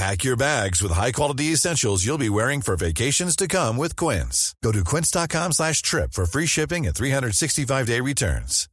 Pack 0.00 0.24
your 0.24 0.36
bags 0.36 0.80
with 0.80 0.92
high-quality 0.92 1.52
essentials 1.52 2.06
you'll 2.06 2.16
be 2.16 2.30
wearing 2.30 2.62
for 2.62 2.74
vacations 2.74 3.36
to 3.36 3.46
come 3.46 3.76
with 3.76 3.96
Quince. 3.96 4.54
Go 4.64 4.72
to 4.72 4.82
quince.com 4.82 5.52
slash 5.52 5.82
trip 5.82 6.14
for 6.14 6.24
free 6.24 6.46
shipping 6.46 6.86
and 6.86 6.94
365-day 6.96 8.00
returns. 8.00 8.66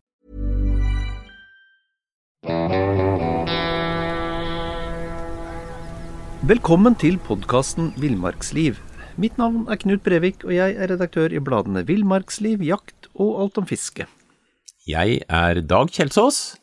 Velkommen 6.47 6.95
til 6.95 7.19
podkasten 7.28 7.91
Villmarksliv. 8.00 8.80
Mitt 9.19 9.36
navn 9.36 9.67
er 9.67 9.75
Knut 9.84 10.08
Brevik, 10.08 10.45
og 10.47 10.56
jeg 10.56 10.80
er 10.80 10.94
redaktør 10.94 11.36
i 11.36 11.44
bladene 11.44 11.84
Villmarksliv, 11.89 12.64
Jakt 12.64 13.12
og 13.19 13.41
Alt 13.44 13.59
om 13.59 13.67
fiske. 13.67 14.08
Jeg 14.88 15.19
er 15.28 15.59
Dag 15.59 15.91
Kjelsås 15.91 16.56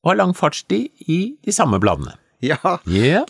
og 0.00 0.14
har 0.14 0.22
lang 0.24 0.32
fartstid 0.32 0.88
i 1.04 1.36
de 1.44 1.52
samme 1.52 1.76
bladene. 1.76 2.16
Ja, 2.40 2.56
Yeah. 2.86 3.28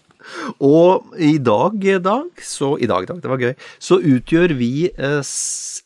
Og 0.61 1.15
i 1.19 1.37
dag, 1.39 1.83
Dag, 2.05 2.43
så 2.43 2.75
I 2.81 2.89
dag, 2.91 3.07
Dag, 3.09 3.21
det 3.23 3.31
var 3.31 3.43
gøy. 3.43 3.55
Så 3.83 4.01
utgjør 4.01 4.55
vi 4.59 4.89
eh, 4.91 5.21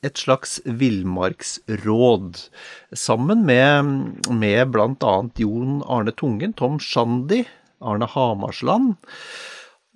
et 0.02 0.18
slags 0.18 0.58
villmarksråd. 0.66 2.44
Sammen 2.92 3.44
med, 3.48 3.92
med 4.30 4.76
annet 4.76 5.42
Jon 5.42 5.82
Arne 5.86 6.14
Tungen, 6.16 6.54
Tom 6.58 6.78
Shandy, 6.82 7.44
Arne 7.82 8.06
Hamarsland 8.10 8.96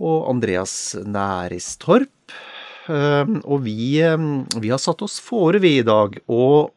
og 0.02 0.28
Andreas 0.30 0.96
Næristorp. 1.06 2.34
Eh, 2.86 3.24
Og 3.42 3.64
vi, 3.66 3.98
eh, 4.02 4.16
vi 4.60 4.70
har 4.70 4.82
satt 4.82 5.02
oss 5.02 5.18
fore, 5.20 5.58
vi 5.62 5.78
i 5.80 5.86
dag, 5.86 6.18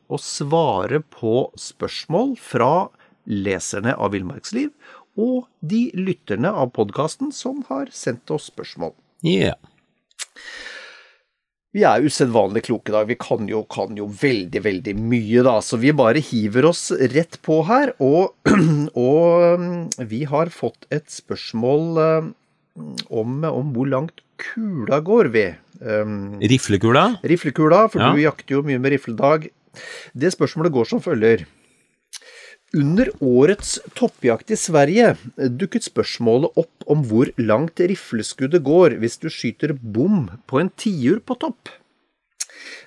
å 0.09 0.17
svare 0.17 1.03
på 1.05 1.51
spørsmål 1.59 2.37
fra 2.39 2.89
leserne 3.29 3.93
av 3.93 4.15
Villmarksliv 4.15 4.71
og 5.19 5.49
de 5.59 5.89
lytterne 5.99 6.51
av 6.55 6.71
podkasten 6.77 7.33
som 7.35 7.63
har 7.67 7.91
sendt 7.95 8.31
oss 8.31 8.47
spørsmål. 8.53 8.93
Yeah. 9.25 9.59
Vi 11.75 11.83
er 11.85 12.01
usedvanlig 12.01 12.63
kloke 12.65 12.89
i 12.89 12.95
dag. 12.95 13.05
Vi 13.11 13.17
kan 13.19 13.45
jo, 13.49 13.59
kan 13.69 13.93
jo 13.99 14.07
veldig, 14.09 14.61
veldig 14.65 14.95
mye, 14.97 15.43
da. 15.45 15.59
Så 15.61 15.77
vi 15.77 15.91
bare 15.93 16.23
hiver 16.23 16.65
oss 16.71 16.87
rett 17.13 17.37
på 17.45 17.59
her. 17.67 17.91
Og, 18.01 18.33
og 18.97 19.59
mm, 19.61 19.75
vi 20.09 20.23
har 20.31 20.49
fått 20.53 20.87
et 20.89 21.05
spørsmål 21.13 22.01
eh, 22.05 22.31
om, 23.13 23.37
om 23.45 23.69
hvor 23.75 23.91
langt 23.91 24.23
kula 24.41 25.01
går 25.05 25.29
vi. 25.35 25.45
Um, 25.83 26.39
Riflekula? 26.41 27.05
Riflekula, 27.27 27.85
for 27.91 28.01
Ja. 28.01 28.09
du 28.15 28.23
jakter 28.23 28.57
jo 28.57 28.65
mye 28.65 28.81
med 28.81 28.95
rifledag. 28.95 29.49
Det 30.17 30.33
spørsmålet 30.33 30.73
går 30.73 30.89
som 30.89 31.03
følger. 31.05 31.45
Under 32.77 33.09
årets 33.19 33.79
toppjakt 33.97 34.51
i 34.53 34.57
Sverige 34.59 35.15
dukket 35.57 35.87
spørsmålet 35.87 36.53
opp 36.61 36.85
om 36.93 37.01
hvor 37.09 37.31
langt 37.41 37.81
rifleskuddet 37.81 38.61
går 38.61 38.93
hvis 39.01 39.17
du 39.17 39.25
skyter 39.33 39.73
bom 39.73 40.27
på 40.45 40.61
en 40.61 40.69
tiur 40.77 41.17
på 41.25 41.39
topp. 41.41 41.71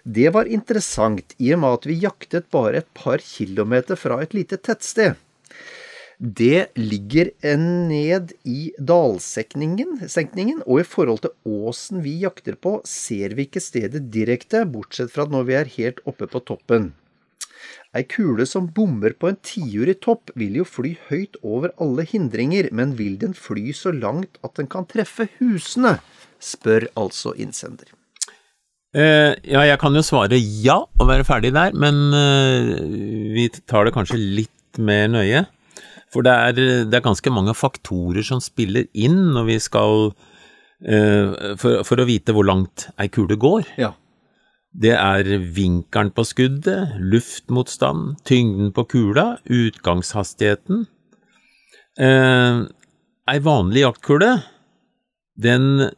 Det 0.06 0.31
var 0.37 0.47
interessant 0.47 1.34
i 1.43 1.50
og 1.56 1.65
med 1.65 1.81
at 1.81 1.91
vi 1.91 1.98
jaktet 2.04 2.47
bare 2.54 2.84
et 2.84 2.91
par 2.94 3.19
kilometer 3.26 3.98
fra 3.98 4.20
et 4.22 4.38
lite 4.38 4.60
tettsted. 4.62 5.19
Det 6.22 6.70
ligger 6.78 7.32
ned 7.59 8.31
i 8.47 8.70
dalsenkningen, 8.78 10.62
og 10.62 10.78
i 10.78 10.87
forhold 10.87 11.25
til 11.25 11.34
åsen 11.43 12.04
vi 12.06 12.20
jakter 12.22 12.54
på, 12.54 12.78
ser 12.87 13.34
vi 13.34 13.49
ikke 13.49 13.62
stedet 13.64 14.06
direkte, 14.14 14.62
bortsett 14.62 15.10
fra 15.10 15.26
når 15.26 15.49
vi 15.49 15.59
er 15.59 15.76
helt 15.81 15.99
oppe 16.06 16.31
på 16.31 16.47
toppen. 16.47 16.93
Ei 17.92 18.06
kule 18.08 18.47
som 18.48 18.70
bommer 18.72 19.12
på 19.20 19.28
en 19.28 19.36
tiur 19.44 19.91
i 19.92 19.94
topp, 20.00 20.30
vil 20.38 20.54
jo 20.62 20.64
fly 20.64 20.94
høyt 21.10 21.36
over 21.44 21.75
alle 21.76 22.06
hindringer, 22.08 22.70
men 22.72 22.94
vil 22.97 23.19
den 23.20 23.34
fly 23.36 23.75
så 23.76 23.92
langt 23.92 24.38
at 24.41 24.56
den 24.56 24.70
kan 24.72 24.88
treffe 24.88 25.28
husene? 25.38 25.98
spør 26.42 26.88
altså 26.98 27.34
innsender. 27.38 27.92
Uh, 28.97 29.32
ja, 29.47 29.62
jeg 29.69 29.78
kan 29.81 29.94
jo 29.94 30.02
svare 30.04 30.36
ja 30.36 30.81
og 30.84 31.06
være 31.08 31.25
ferdig 31.25 31.52
der, 31.54 31.76
men 31.76 32.00
uh, 32.16 32.81
vi 33.36 33.47
tar 33.69 33.86
det 33.86 33.94
kanskje 33.94 34.19
litt 34.19 34.81
mer 34.81 35.06
nøye. 35.12 35.44
For 36.12 36.25
det 36.25 36.32
er, 36.32 36.58
det 36.88 36.97
er 36.98 37.04
ganske 37.04 37.32
mange 37.32 37.54
faktorer 37.56 38.25
som 38.26 38.42
spiller 38.42 38.88
inn 38.92 39.31
når 39.36 39.48
vi 39.48 39.58
skal 39.62 40.10
uh, 40.10 41.56
for, 41.60 41.84
for 41.88 42.02
å 42.02 42.08
vite 42.08 42.34
hvor 42.36 42.48
langt 42.48 42.88
ei 43.00 43.08
kule 43.12 43.38
går. 43.41 43.69
Ja. 43.81 43.94
Det 44.72 44.94
er 44.96 45.28
vinkelen 45.52 46.12
på 46.16 46.24
skuddet, 46.24 46.94
luftmotstand, 46.96 48.16
tyngden 48.24 48.70
på 48.72 48.86
kula, 48.88 49.26
utgangshastigheten. 49.44 50.86
Eh, 52.00 52.62
ei 53.28 53.40
vanlig 53.44 53.84
jaktkule, 53.84 54.30
den 55.36 55.90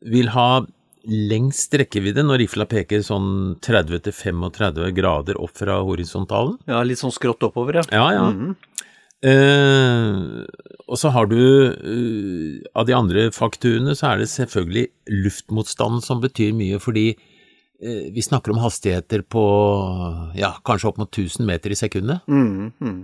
vil 0.00 0.32
ha 0.32 0.64
lengst 1.02 1.74
rekkevidde 1.74 2.22
når 2.24 2.44
rifla 2.44 2.64
peker 2.70 3.02
sånn 3.04 3.58
30-35 3.64 4.92
grader 4.96 5.40
opp 5.42 5.56
fra 5.58 5.80
horisontalen. 5.82 6.58
ja, 6.66 6.82
litt 6.86 7.00
sånn 7.02 7.12
skrått 7.12 7.42
oppover, 7.42 7.82
ja. 7.82 7.84
Ja, 7.90 8.12
ja. 8.16 8.28
Mhm. 8.30 8.56
Eh, 9.22 10.46
og 10.88 10.98
så 10.98 11.12
har 11.14 11.28
du 11.30 11.38
eh, 11.38 12.58
Av 12.74 12.88
de 12.88 12.92
andre 12.92 13.28
faktorene 13.30 13.94
så 13.94 14.08
er 14.08 14.18
det 14.18 14.26
selvfølgelig 14.32 14.88
luftmotstanden 15.14 16.02
som 16.02 16.18
betyr 16.18 16.50
mye, 16.58 16.80
fordi 16.82 17.14
vi 17.82 18.22
snakker 18.22 18.52
om 18.54 18.60
hastigheter 18.62 19.24
på 19.26 19.42
ja, 20.38 20.52
kanskje 20.64 20.92
opp 20.92 21.00
mot 21.02 21.10
1000 21.10 21.46
meter 21.48 21.74
i 21.74 21.78
sekundet. 21.78 22.22
Mm, 22.30 22.70
mm. 22.78 23.00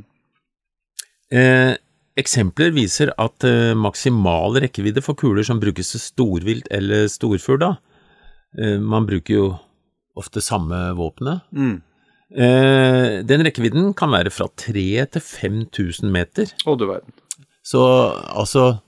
Eh, 1.34 1.74
eksempler 2.18 2.72
viser 2.76 3.12
at 3.20 3.44
eh, 3.46 3.74
maksimal 3.76 4.56
rekkevidde 4.62 5.02
for 5.04 5.18
kuler 5.18 5.44
som 5.46 5.60
brukes 5.60 5.92
til 5.92 6.02
storvilt 6.02 6.70
eller 6.74 7.08
storfugl, 7.12 7.60
da 7.60 7.74
eh, 8.56 8.78
Man 8.80 9.08
bruker 9.08 9.34
jo 9.34 9.48
ofte 10.18 10.42
samme 10.42 10.78
våpenet. 10.98 11.44
Mm. 11.52 11.76
Eh, 12.28 13.20
den 13.24 13.44
rekkevidden 13.46 13.92
kan 13.96 14.12
være 14.12 14.32
fra 14.34 14.48
3000 14.50 15.14
til 15.14 15.24
5000 15.24 16.12
meter. 16.12 16.50
Å, 16.66 16.74
du 16.74 16.88
verden. 16.88 17.14
Så 17.62 17.82
altså 18.12 18.78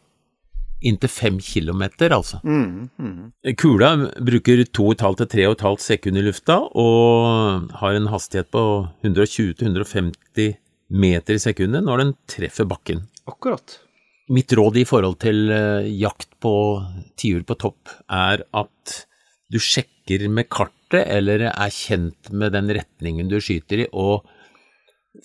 inntil 0.81 1.13
fem 1.13 1.39
kilometer, 1.45 2.13
altså. 2.15 2.41
Mm, 2.45 2.89
mm. 2.99 3.55
Kula 3.61 3.91
bruker 4.17 4.65
2,5 4.65 5.21
til 5.21 5.31
3,5 5.53 5.85
sekunder 5.85 6.25
i 6.25 6.31
lufta 6.31 6.57
og 6.81 7.71
har 7.83 7.97
en 7.97 8.09
hastighet 8.13 8.51
på 8.55 8.65
120-150 9.05 10.57
meter 10.91 11.37
i 11.37 11.43
sekundet 11.43 11.87
når 11.87 12.05
den 12.05 12.17
treffer 12.31 12.69
bakken. 12.69 13.05
Akkurat. 13.31 13.79
Mitt 14.31 14.53
råd 14.55 14.79
i 14.79 14.87
forhold 14.87 15.19
til 15.23 15.51
eh, 15.51 15.89
jakt 16.01 16.33
på 16.43 16.55
tiur 17.19 17.43
på 17.47 17.57
topp 17.59 17.91
er 18.07 18.45
at 18.57 18.99
du 19.51 19.59
sjekker 19.59 20.29
med 20.31 20.49
kartet 20.51 21.03
eller 21.03 21.49
er 21.51 21.73
kjent 21.75 22.31
med 22.31 22.55
den 22.55 22.71
retningen 22.75 23.31
du 23.31 23.41
skyter 23.43 23.85
i, 23.85 23.89
og 23.91 24.27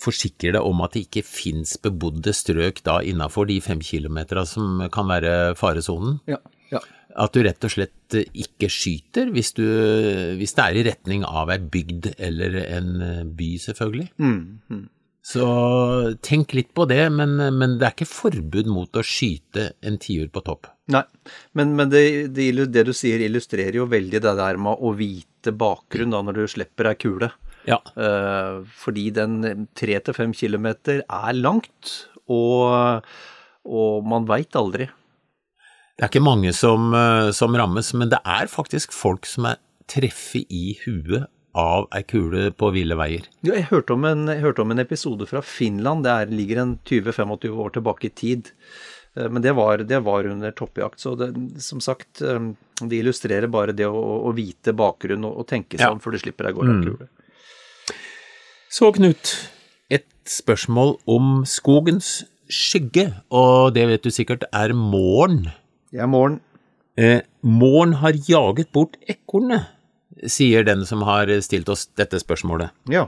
forsikrer 0.02 0.56
deg 0.56 0.66
om 0.66 0.82
at 0.84 0.96
det 0.96 1.06
ikke 1.06 1.24
fins 1.26 1.76
bebodde 1.82 2.34
strøk 2.34 2.82
da 2.86 2.98
innafor 3.06 3.48
de 3.50 3.60
fem 3.64 3.82
kilometera 3.84 4.46
som 4.48 4.82
kan 4.92 5.08
være 5.10 5.54
faresonen. 5.58 6.18
Ja. 6.30 6.40
ja. 6.72 6.82
At 7.16 7.36
du 7.36 7.44
rett 7.46 7.64
og 7.64 7.72
slett 7.72 8.18
ikke 8.26 8.68
skyter 8.72 9.30
hvis, 9.32 9.54
du, 9.56 9.64
hvis 10.36 10.56
det 10.58 10.66
er 10.66 10.80
i 10.80 10.84
retning 10.90 11.24
av 11.26 11.52
ei 11.54 11.60
bygd 11.62 12.12
eller 12.18 12.58
en 12.66 12.92
by, 13.38 13.54
selvfølgelig. 13.62 14.10
Mm, 14.20 14.42
mm. 14.68 14.84
Så 15.26 15.46
tenk 16.22 16.52
litt 16.54 16.68
på 16.76 16.84
det, 16.86 17.00
men, 17.10 17.34
men 17.58 17.78
det 17.80 17.88
er 17.88 17.94
ikke 17.96 18.06
forbud 18.06 18.68
mot 18.70 18.94
å 18.94 19.02
skyte 19.02 19.72
en 19.82 19.96
tiur 19.98 20.28
på 20.30 20.42
topp. 20.46 20.68
Nei, 20.94 21.02
men, 21.58 21.72
men 21.78 21.90
det, 21.90 22.02
det, 22.36 22.52
det 22.70 22.84
du 22.86 22.92
sier 22.94 23.24
illustrerer 23.26 23.80
jo 23.80 23.88
veldig 23.90 24.20
det 24.22 24.34
der 24.38 24.60
med 24.62 24.78
å 24.78 24.92
vite 24.94 25.50
bakgrunn 25.50 26.14
da 26.14 26.20
når 26.22 26.38
du 26.38 26.44
slipper 26.52 26.92
ei 26.92 27.00
kule. 27.02 27.32
Ja. 27.66 27.80
Eh, 27.98 28.60
fordi 28.78 29.08
den 29.16 29.66
tre 29.74 29.98
til 30.06 30.14
fem 30.16 30.32
kilometer 30.36 31.02
er 31.02 31.32
langt, 31.34 31.94
og, 32.30 33.02
og 33.66 34.06
man 34.06 34.26
veit 34.28 34.54
aldri. 34.58 34.88
Det 35.96 36.04
er 36.04 36.10
ikke 36.10 36.24
mange 36.26 36.52
som, 36.54 36.90
eh, 36.94 37.30
som 37.36 37.54
rammes, 37.56 37.92
men 37.96 38.10
det 38.12 38.20
er 38.24 38.50
faktisk 38.52 38.92
folk 38.94 39.26
som 39.28 39.46
er 39.52 39.60
treffet 39.90 40.46
i 40.52 40.76
huet 40.84 41.26
av 41.56 41.86
ei 41.96 42.02
kule 42.04 42.50
på 42.52 42.68
ville 42.74 42.96
veier. 42.98 43.24
Ja, 43.46 43.54
jeg, 43.56 43.68
hørte 43.70 43.94
om 43.94 44.04
en, 44.04 44.26
jeg 44.28 44.42
hørte 44.44 44.60
om 44.66 44.74
en 44.74 44.82
episode 44.82 45.24
fra 45.30 45.40
Finland. 45.40 46.04
Det 46.04 46.12
er, 46.12 46.34
ligger 46.36 46.60
en 46.60 46.74
20-25 46.84 47.48
år 47.64 47.72
tilbake 47.78 48.10
i 48.10 48.12
tid. 48.12 48.50
Eh, 49.16 49.30
Men 49.32 49.40
det 49.42 49.54
var, 49.56 49.78
det 49.88 50.02
var 50.04 50.28
under 50.28 50.52
toppjakt. 50.52 51.00
Så 51.00 51.14
det, 51.16 51.30
som 51.64 51.80
sagt, 51.80 52.20
det 52.20 52.98
illustrerer 53.00 53.48
bare 53.48 53.72
det 53.72 53.86
å, 53.88 54.02
å 54.28 54.34
vite 54.36 54.74
bakgrunnen 54.76 55.24
og, 55.30 55.38
og 55.40 55.48
tenke 55.48 55.78
seg 55.80 55.88
Ja. 55.88 55.96
før 55.96 56.12
du 56.12 56.20
slipper 56.20 56.50
deg 56.50 56.58
av 56.58 56.60
gårde 56.60 56.76
av 56.76 56.84
kule. 56.90 57.08
Så 58.76 58.90
Knut, 58.92 59.30
et 59.88 60.04
spørsmål 60.28 60.98
om 61.08 61.46
skogens 61.48 62.26
skygge, 62.52 63.06
og 63.32 63.72
det 63.72 63.86
vet 63.88 64.02
du 64.04 64.10
sikkert 64.12 64.42
er. 64.50 64.74
Det 64.74 66.02
er 66.02 66.08
morgen. 66.10 66.34
Eh, 67.00 67.22
måren 67.40 67.94
har 68.02 68.18
jaget 68.28 68.68
bort 68.76 68.98
ekornet, 69.08 69.70
sier 70.28 70.66
den 70.66 70.84
som 70.84 71.06
har 71.08 71.32
stilt 71.40 71.70
oss 71.72 71.86
dette 71.96 72.20
spørsmålet. 72.20 72.74
Ja. 72.92 73.06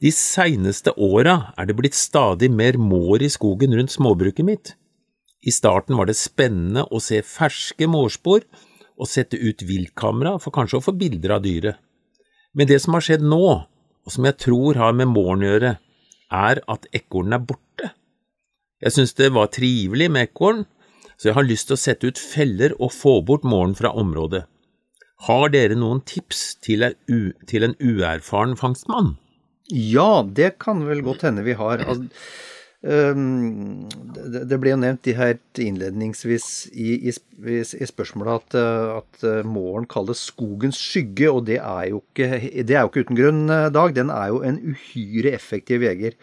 De 0.00 0.08
seineste 0.16 0.94
åra 0.96 1.52
er 1.60 1.68
det 1.68 1.76
blitt 1.76 1.98
stadig 1.98 2.48
mer 2.48 2.78
mår 2.80 3.26
i 3.26 3.28
skogen 3.34 3.76
rundt 3.76 3.92
småbruket 3.92 4.48
mitt. 4.48 4.72
I 5.44 5.52
starten 5.52 5.98
var 5.98 6.08
det 6.08 6.16
spennende 6.16 6.86
å 6.88 7.02
se 7.04 7.20
ferske 7.20 7.84
mårspor 7.84 8.46
og 8.96 9.12
sette 9.12 9.36
ut 9.36 9.60
viltkamera 9.60 10.38
for 10.40 10.56
kanskje 10.56 10.80
å 10.80 10.86
få 10.88 10.96
bilder 10.96 11.36
av 11.36 11.44
dyret. 11.44 11.76
Men 12.56 12.68
det 12.68 12.80
som 12.80 12.96
har 12.96 13.04
skjedd 13.04 13.28
nå, 13.28 13.66
og 14.06 14.14
som 14.14 14.26
jeg 14.28 14.38
tror 14.42 14.78
har 14.80 14.94
med 14.98 15.10
måren 15.12 15.44
å 15.44 15.50
gjøre, 15.52 15.72
er 16.32 16.60
at 16.74 16.86
ekornen 16.96 17.36
er 17.36 17.44
borte. 17.46 17.92
Jeg 18.82 18.96
synes 18.96 19.14
det 19.18 19.30
var 19.36 19.52
trivelig 19.54 20.08
med 20.10 20.30
ekorn, 20.30 20.64
så 21.16 21.30
jeg 21.30 21.36
har 21.38 21.46
lyst 21.46 21.68
til 21.70 21.76
å 21.76 21.82
sette 21.82 22.08
ut 22.10 22.18
feller 22.18 22.74
og 22.82 22.94
få 22.94 23.20
bort 23.26 23.44
måren 23.46 23.76
fra 23.78 23.92
området. 23.94 24.44
Har 25.28 25.52
dere 25.54 25.76
noen 25.78 26.00
tips 26.02 26.56
til, 26.66 26.82
en 26.82 27.76
uerfaren 27.78 28.56
fangstmann? 28.58 29.12
Ja, 29.70 30.24
det 30.26 30.56
kan 30.62 30.82
vel 30.88 31.04
godt 31.06 31.22
hende 31.28 31.44
vi 31.46 31.54
har. 31.54 31.84
Altså, 31.86 32.08
det, 32.82 34.42
det 34.50 34.58
ble 34.58 34.72
jo 34.72 34.78
nevnt 34.82 35.04
de 35.06 35.14
her 35.14 35.36
innledningsvis 35.62 36.46
i, 36.74 36.96
i, 37.06 37.12
i, 37.12 37.86
spørsmålet 37.86 38.40
at, 38.40 38.56
øh, 38.58 38.94
at 38.96 39.26
øh, 39.28 39.46
måren 39.46 39.86
kalles 39.86 40.24
skogens 40.32 40.80
skygge, 40.82 41.30
og 41.30 41.46
det 41.46 41.60
er 41.60 41.92
jo 41.92 42.02
ikke, 42.02 42.40
det 42.66 42.74
er 42.74 42.82
jo 42.82 42.90
ikke 42.90 43.06
uten 43.06 43.20
grunn, 43.20 43.44
øh, 43.46 43.68
Dag. 43.74 43.94
Den 43.94 44.10
er 44.10 44.32
jo 44.32 44.42
en 44.42 44.58
uhyre 44.74 45.30
effektiv 45.36 45.86
jeger. 45.86 46.18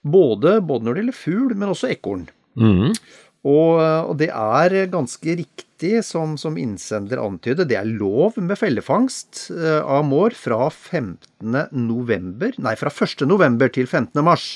Både, 0.00 0.60
både 0.64 0.84
når 0.84 0.96
det 0.96 1.02
gjelder 1.02 1.20
fugl, 1.20 1.52
men 1.56 1.74
også 1.74 1.90
ekorn. 1.92 2.30
Mm. 2.56 2.94
Og, 3.44 3.76
og 3.80 4.16
det 4.20 4.28
er 4.32 4.88
ganske 4.92 5.36
riktig, 5.36 6.00
som, 6.04 6.36
som 6.40 6.56
innsender 6.60 7.20
antyder, 7.20 7.68
det 7.68 7.76
er 7.76 7.88
lov 7.88 8.36
med 8.40 8.58
fellefangst 8.60 9.46
eh, 9.54 9.80
av 9.80 10.04
mår 10.08 10.36
fra 10.36 10.66
15. 10.68 11.56
november, 11.72 12.56
nei, 12.60 12.74
fra 12.76 12.92
1. 12.92 13.24
november 13.28 13.72
til 13.72 13.88
15. 13.88 14.20
mars. 14.24 14.50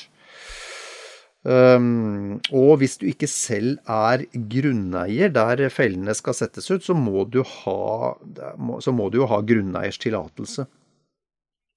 Um, 1.45 2.39
og 2.57 2.79
hvis 2.81 2.95
du 2.97 3.03
ikke 3.11 3.27
selv 3.29 3.75
er 3.85 4.23
grunneier 4.49 5.29
der 5.29 5.67
fellene 5.69 6.15
skal 6.17 6.33
settes 6.33 6.71
ut, 6.71 6.81
så 6.81 6.95
må 6.97 7.27
du 7.29 7.43
ha, 7.45 8.15
så 8.81 8.93
må 8.95 9.11
du 9.13 9.19
jo 9.21 9.29
ha 9.29 9.43
grunneiers 9.45 10.01
tillatelse. 10.01 10.65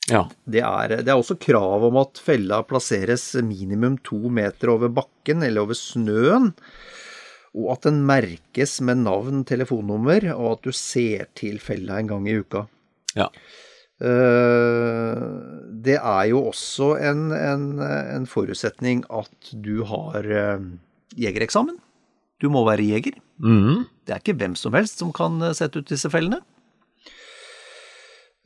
Ja. 0.08 0.22
Det 0.48 0.62
er, 0.64 0.94
det 1.04 1.12
er 1.12 1.20
også 1.20 1.36
krav 1.36 1.84
om 1.84 1.98
at 2.00 2.20
fella 2.24 2.62
plasseres 2.64 3.34
minimum 3.44 3.98
to 4.08 4.32
meter 4.32 4.72
over 4.72 4.88
bakken 4.88 5.44
eller 5.44 5.66
over 5.66 5.76
snøen, 5.76 6.54
og 7.58 7.72
at 7.74 7.88
den 7.90 8.00
merkes 8.08 8.78
med 8.84 9.02
navn, 9.04 9.44
telefonnummer, 9.48 10.30
og 10.32 10.54
at 10.54 10.64
du 10.64 10.72
ser 10.72 11.28
til 11.36 11.60
fella 11.60 12.00
en 12.00 12.08
gang 12.08 12.28
i 12.28 12.38
uka. 12.40 12.64
Ja. 13.18 13.28
Eh, 13.98 15.22
Det 15.88 15.96
er 15.98 16.24
jo 16.30 16.44
også 16.50 16.92
en, 17.02 17.30
en, 17.34 17.64
en 17.82 18.26
forutsetning 18.30 19.04
at 19.10 19.50
du 19.64 19.82
har 19.88 20.26
eh, 20.26 20.66
jegereksamen. 21.18 21.78
Du 22.38 22.48
må 22.50 22.64
være 22.66 22.86
jeger. 22.86 23.18
Mm. 23.42 23.86
Det 24.06 24.14
er 24.14 24.22
ikke 24.22 24.38
hvem 24.38 24.54
som 24.58 24.74
helst 24.78 25.02
som 25.02 25.12
kan 25.14 25.40
eh, 25.42 25.54
sette 25.56 25.80
ut 25.82 25.90
disse 25.90 26.10
fellene. 26.12 26.42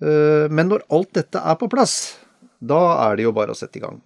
Men 0.03 0.67
når 0.67 0.83
alt 0.91 1.13
dette 1.15 1.39
er 1.39 1.55
på 1.61 1.69
plass, 1.71 2.17
da 2.59 2.79
er 3.05 3.21
det 3.21 3.23
jo 3.29 3.31
bare 3.37 3.55
å 3.55 3.59
sette 3.59 3.79
i 3.79 3.83
gang. 3.85 4.01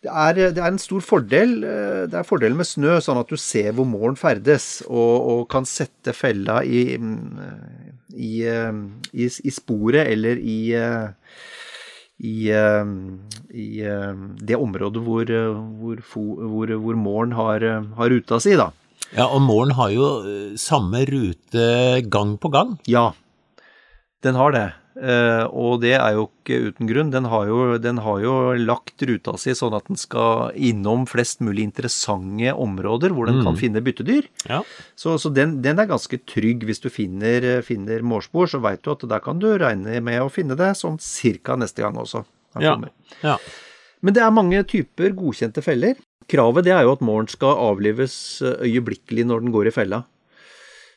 Det 0.00 0.08
er, 0.08 0.38
det 0.56 0.62
er 0.62 0.70
en 0.70 0.80
stor 0.80 1.02
fordel 1.04 1.52
Det 1.60 2.16
er 2.16 2.24
fordelen 2.24 2.56
med 2.56 2.64
snø, 2.64 2.94
sånn 3.04 3.20
at 3.20 3.28
du 3.28 3.36
ser 3.36 3.74
hvor 3.76 3.84
målen 3.84 4.16
ferdes, 4.16 4.86
og, 4.88 5.26
og 5.34 5.42
kan 5.52 5.68
sette 5.68 6.14
fella 6.16 6.62
i, 6.64 6.96
mm, 6.96 8.00
i, 8.14 8.32
eh, 8.48 8.72
i, 9.12 9.28
i 9.28 9.52
sporet 9.52 10.06
eller 10.06 10.38
i 10.38 10.58
eh, 10.78 11.08
i, 12.22 12.52
eh, 12.54 12.92
i 13.50 13.70
det 14.46 14.58
området 14.58 15.02
hvor, 15.02 15.32
hvor, 15.80 16.04
hvor, 16.12 16.74
hvor 16.84 17.00
målen 17.00 17.34
har, 17.34 17.64
har 17.98 18.12
ruta 18.12 18.38
si, 18.40 18.54
da. 18.58 18.70
Ja, 19.12 19.26
og 19.26 19.42
målen 19.44 19.74
har 19.76 19.90
jo 19.90 20.06
samme 20.56 21.02
rute 21.08 21.64
gang 22.06 22.36
på 22.40 22.52
gang. 22.52 22.76
Ja, 22.86 23.10
den 24.22 24.38
har 24.38 24.54
det. 24.54 24.68
Eh, 24.92 25.44
og 25.48 25.80
det 25.80 25.94
er 25.96 26.16
jo 26.16 26.26
ikke 26.28 26.58
uten 26.68 26.88
grunn. 26.90 27.12
Den 27.14 27.28
har, 27.32 27.46
jo, 27.48 27.78
den 27.80 28.00
har 28.04 28.20
jo 28.20 28.34
lagt 28.60 29.02
ruta 29.08 29.34
si 29.40 29.54
sånn 29.56 29.76
at 29.76 29.88
den 29.88 30.00
skal 30.00 30.52
innom 30.52 31.06
flest 31.08 31.40
mulig 31.44 31.64
interessante 31.70 32.52
områder 32.52 33.14
hvor 33.16 33.30
den 33.30 33.40
kan 33.46 33.58
finne 33.60 33.82
byttedyr. 33.84 34.28
Ja. 34.50 34.60
Så, 34.98 35.16
så 35.22 35.32
den, 35.32 35.60
den 35.64 35.80
er 35.80 35.90
ganske 35.90 36.20
trygg. 36.28 36.66
Hvis 36.68 36.82
du 36.84 36.90
finner, 36.92 37.62
finner 37.66 38.04
mårspor, 38.06 38.50
så 38.52 38.62
veit 38.62 38.84
du 38.84 38.92
at 38.94 39.04
der 39.08 39.24
kan 39.24 39.40
du 39.42 39.50
regne 39.56 40.00
med 40.04 40.22
å 40.22 40.30
finne 40.32 40.58
det 40.58 40.74
sånn 40.80 41.00
cirka 41.02 41.56
neste 41.60 41.84
gang 41.84 41.96
også. 42.00 42.24
Ja. 42.60 42.76
ja. 43.24 43.38
Men 44.04 44.16
det 44.16 44.24
er 44.24 44.34
mange 44.34 44.60
typer 44.68 45.14
godkjente 45.16 45.64
feller. 45.64 45.96
Kravet 46.30 46.66
det 46.66 46.74
er 46.74 46.84
jo 46.86 46.94
at 46.94 47.02
måren 47.04 47.28
skal 47.30 47.58
avlives 47.70 48.14
øyeblikkelig 48.42 49.24
når 49.28 49.44
den 49.44 49.54
går 49.54 49.70
i 49.70 49.74
fella. 49.74 50.04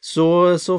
Så, 0.05 0.25
så 0.61 0.77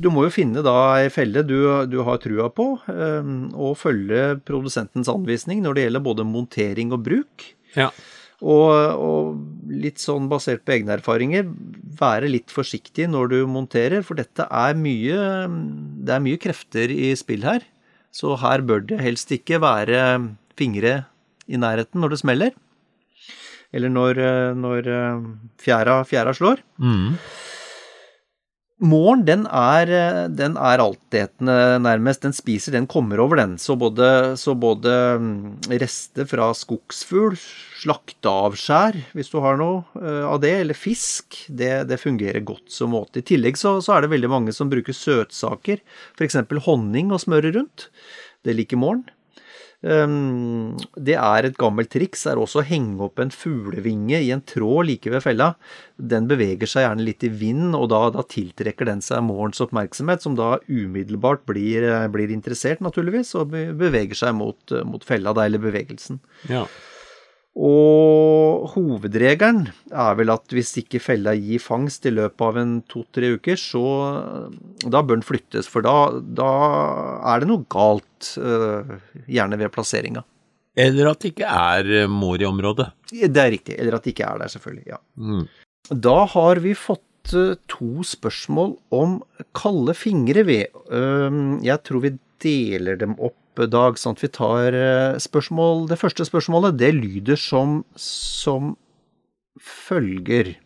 du 0.00 0.08
må 0.12 0.24
jo 0.24 0.32
finne 0.32 0.62
da 0.64 0.72
ei 0.96 1.10
felle 1.12 1.42
du, 1.44 1.58
du 1.90 1.98
har 2.06 2.20
trua 2.22 2.46
på, 2.54 2.70
eh, 2.88 3.30
og 3.52 3.76
følge 3.76 4.38
produsentens 4.48 5.10
anvisning 5.12 5.60
når 5.64 5.76
det 5.76 5.84
gjelder 5.86 6.04
både 6.06 6.28
montering 6.28 6.94
og 6.96 7.04
bruk. 7.10 7.50
ja. 7.76 7.90
Og, 8.44 8.66
og 9.00 9.68
litt 9.70 10.02
sånn 10.02 10.26
basert 10.28 10.64
på 10.66 10.74
egne 10.74 10.96
erfaringer, 10.98 11.46
være 11.96 12.28
litt 12.28 12.50
forsiktig 12.52 13.06
når 13.08 13.30
du 13.30 13.36
monterer, 13.48 14.02
for 14.04 14.18
dette 14.18 14.44
er 14.50 14.74
mye 14.76 15.20
Det 16.04 16.12
er 16.12 16.20
mye 16.20 16.40
krefter 16.42 16.92
i 16.92 17.12
spill 17.16 17.46
her. 17.46 17.62
Så 18.12 18.34
her 18.42 18.60
bør 18.66 18.82
det 18.90 18.98
helst 19.00 19.32
ikke 19.32 19.62
være 19.62 20.02
fingre 20.58 21.06
i 21.46 21.56
nærheten 21.62 22.02
når 22.02 22.12
det 22.16 22.20
smeller. 22.20 22.52
Eller 23.72 23.94
når, 23.94 24.20
når 24.60 24.92
eh, 24.92 25.24
fjæra, 25.64 26.02
fjæra 26.10 26.34
slår. 26.36 26.60
Mhm. 26.82 27.16
Måren, 28.82 29.20
den 29.22 29.44
er, 29.46 29.86
eh, 29.86 30.28
den 30.34 30.56
er 30.58 30.82
altetende 30.82 31.78
nærmest. 31.78 32.24
Den 32.24 32.32
spiser, 32.34 32.72
den 32.74 32.88
kommer 32.90 33.20
over 33.22 33.36
den. 33.38 33.54
Så 33.56 33.76
både, 33.78 34.34
så 34.36 34.56
både 34.58 34.90
mm, 35.20 35.70
rester 35.78 36.26
fra 36.26 36.50
skogsfugl, 36.52 37.38
slakteavskjær, 37.84 38.98
hvis 39.14 39.30
du 39.30 39.38
har 39.44 39.60
noe 39.60 39.84
eh, 40.02 40.26
av 40.26 40.40
det, 40.42 40.56
eller 40.64 40.74
fisk, 40.74 41.44
det, 41.48 41.86
det 41.86 42.02
fungerer 42.02 42.42
godt 42.42 42.66
som 42.74 42.90
måte. 42.90 43.22
I 43.22 43.28
tillegg 43.30 43.60
så, 43.60 43.78
så 43.78 43.94
er 43.94 44.02
det 44.02 44.14
veldig 44.16 44.32
mange 44.32 44.56
som 44.56 44.72
bruker 44.72 44.96
søtsaker, 44.96 45.78
f.eks. 46.18 46.42
honning 46.66 47.14
og 47.14 47.22
smøre 47.22 47.54
rundt. 47.54 47.88
Det 48.42 48.58
liker 48.58 48.82
måren. 48.82 49.06
Um, 49.84 50.78
det 50.96 51.18
er 51.20 51.44
et 51.44 51.58
gammelt 51.60 51.90
triks 51.92 52.22
er 52.30 52.40
også 52.40 52.62
å 52.62 52.64
henge 52.64 52.96
opp 53.04 53.20
en 53.20 53.32
fuglevinge 53.34 54.16
i 54.16 54.30
en 54.32 54.40
tråd 54.48 54.88
like 54.88 55.12
ved 55.12 55.20
fella. 55.26 55.50
Den 56.00 56.28
beveger 56.30 56.70
seg 56.70 56.86
gjerne 56.86 57.04
litt 57.04 57.26
i 57.26 57.32
vind, 57.32 57.76
og 57.76 57.90
da, 57.92 58.06
da 58.14 58.24
tiltrekker 58.24 58.88
den 58.88 59.04
seg 59.04 59.26
mårens 59.26 59.60
oppmerksomhet, 59.64 60.24
som 60.24 60.38
da 60.38 60.56
umiddelbart 60.70 61.44
blir, 61.50 61.84
eh, 61.84 62.08
blir 62.12 62.32
interessert, 62.32 62.80
naturligvis, 62.84 63.34
og 63.36 63.52
beveger 63.52 64.16
seg 64.24 64.34
mot, 64.40 64.76
mot 64.88 65.04
fella, 65.04 65.36
da, 65.36 65.46
eller 65.48 65.62
bevegelsen. 65.62 66.22
ja. 66.48 66.64
Og 67.54 68.66
hovedregelen 68.72 69.68
er 69.94 70.16
vel 70.18 70.32
at 70.34 70.50
hvis 70.50 70.72
ikke 70.80 70.98
fella 70.98 71.36
gir 71.38 71.62
fangst 71.62 72.06
i 72.08 72.10
løpet 72.10 72.42
av 72.42 72.56
en 72.58 72.72
to-tre 72.90 73.30
uker, 73.36 73.60
så 73.60 73.82
da 74.82 75.02
bør 75.02 75.20
den 75.20 75.26
flyttes, 75.26 75.68
for 75.70 75.86
da, 75.86 76.18
da 76.18 76.48
er 77.30 77.44
det 77.44 77.50
noe 77.52 77.62
galt, 77.70 78.32
øh, 78.42 78.96
gjerne 79.30 79.60
ved 79.60 79.70
plasseringa. 79.74 80.24
Eller 80.74 81.12
at 81.12 81.22
det 81.22 81.30
ikke 81.36 81.46
er 81.46 82.10
mor 82.10 82.42
i 82.42 82.48
området. 82.48 82.88
Det 83.12 83.30
er 83.30 83.52
riktig, 83.54 83.78
eller 83.78 84.00
at 84.00 84.02
det 84.02 84.16
ikke 84.16 84.26
er 84.26 84.42
der, 84.42 84.50
selvfølgelig. 84.50 84.86
ja. 84.90 84.98
Mm. 85.14 85.46
Da 86.02 86.16
har 86.34 86.58
vi 86.64 86.74
fått 86.74 87.36
øh, 87.38 87.54
to 87.70 88.02
spørsmål 88.02 88.74
om 88.90 89.20
kalde 89.54 89.94
fingre 89.94 90.42
ved. 90.48 90.74
Jeg 91.62 91.82
tror 91.86 92.02
vi 92.02 92.16
deler 92.42 92.98
dem 92.98 93.14
opp 93.22 93.38
Dag, 93.54 93.98
sånn 94.00 94.16
at 94.16 94.22
vi 94.24 94.30
tar 94.34 94.74
eh, 94.74 95.16
spørsmål 95.22 95.86
Det 95.86 95.98
første 96.00 96.26
spørsmålet, 96.26 96.74
det 96.80 96.90
lyder 96.96 97.38
som, 97.38 97.84
som 97.94 98.74
følger. 99.62 100.56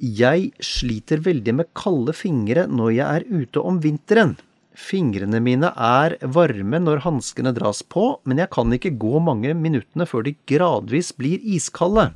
Jeg 0.00 0.50
sliter 0.64 1.22
veldig 1.22 1.54
med 1.60 1.68
kalde 1.76 2.14
fingre 2.16 2.66
når 2.66 2.90
jeg 2.96 3.06
er 3.20 3.26
ute 3.30 3.62
om 3.62 3.78
vinteren. 3.84 4.34
Fingrene 4.74 5.38
mine 5.44 5.70
er 5.76 6.16
varme 6.34 6.80
når 6.80 7.04
hanskene 7.04 7.52
dras 7.54 7.82
på, 7.84 8.16
men 8.24 8.40
jeg 8.40 8.50
kan 8.54 8.72
ikke 8.72 8.96
gå 8.98 9.20
mange 9.22 9.52
minuttene 9.54 10.06
før 10.08 10.24
de 10.26 10.34
gradvis 10.50 11.12
blir 11.14 11.38
iskalde. 11.44 12.10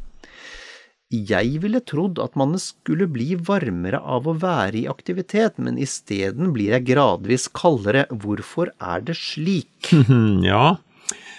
Jeg 1.30 1.60
ville 1.62 1.80
trodd 1.84 2.18
at 2.22 2.34
man 2.38 2.56
skulle 2.60 3.06
bli 3.10 3.34
varmere 3.36 4.00
av 4.00 4.26
å 4.28 4.36
være 4.40 4.82
i 4.82 4.88
aktivitet, 4.90 5.58
men 5.62 5.78
isteden 5.80 6.52
blir 6.56 6.74
jeg 6.76 6.88
gradvis 6.92 7.46
kaldere. 7.54 8.06
Hvorfor 8.10 8.72
er 8.80 9.04
det 9.06 9.18
slik? 9.20 9.92
Ja. 10.44 10.76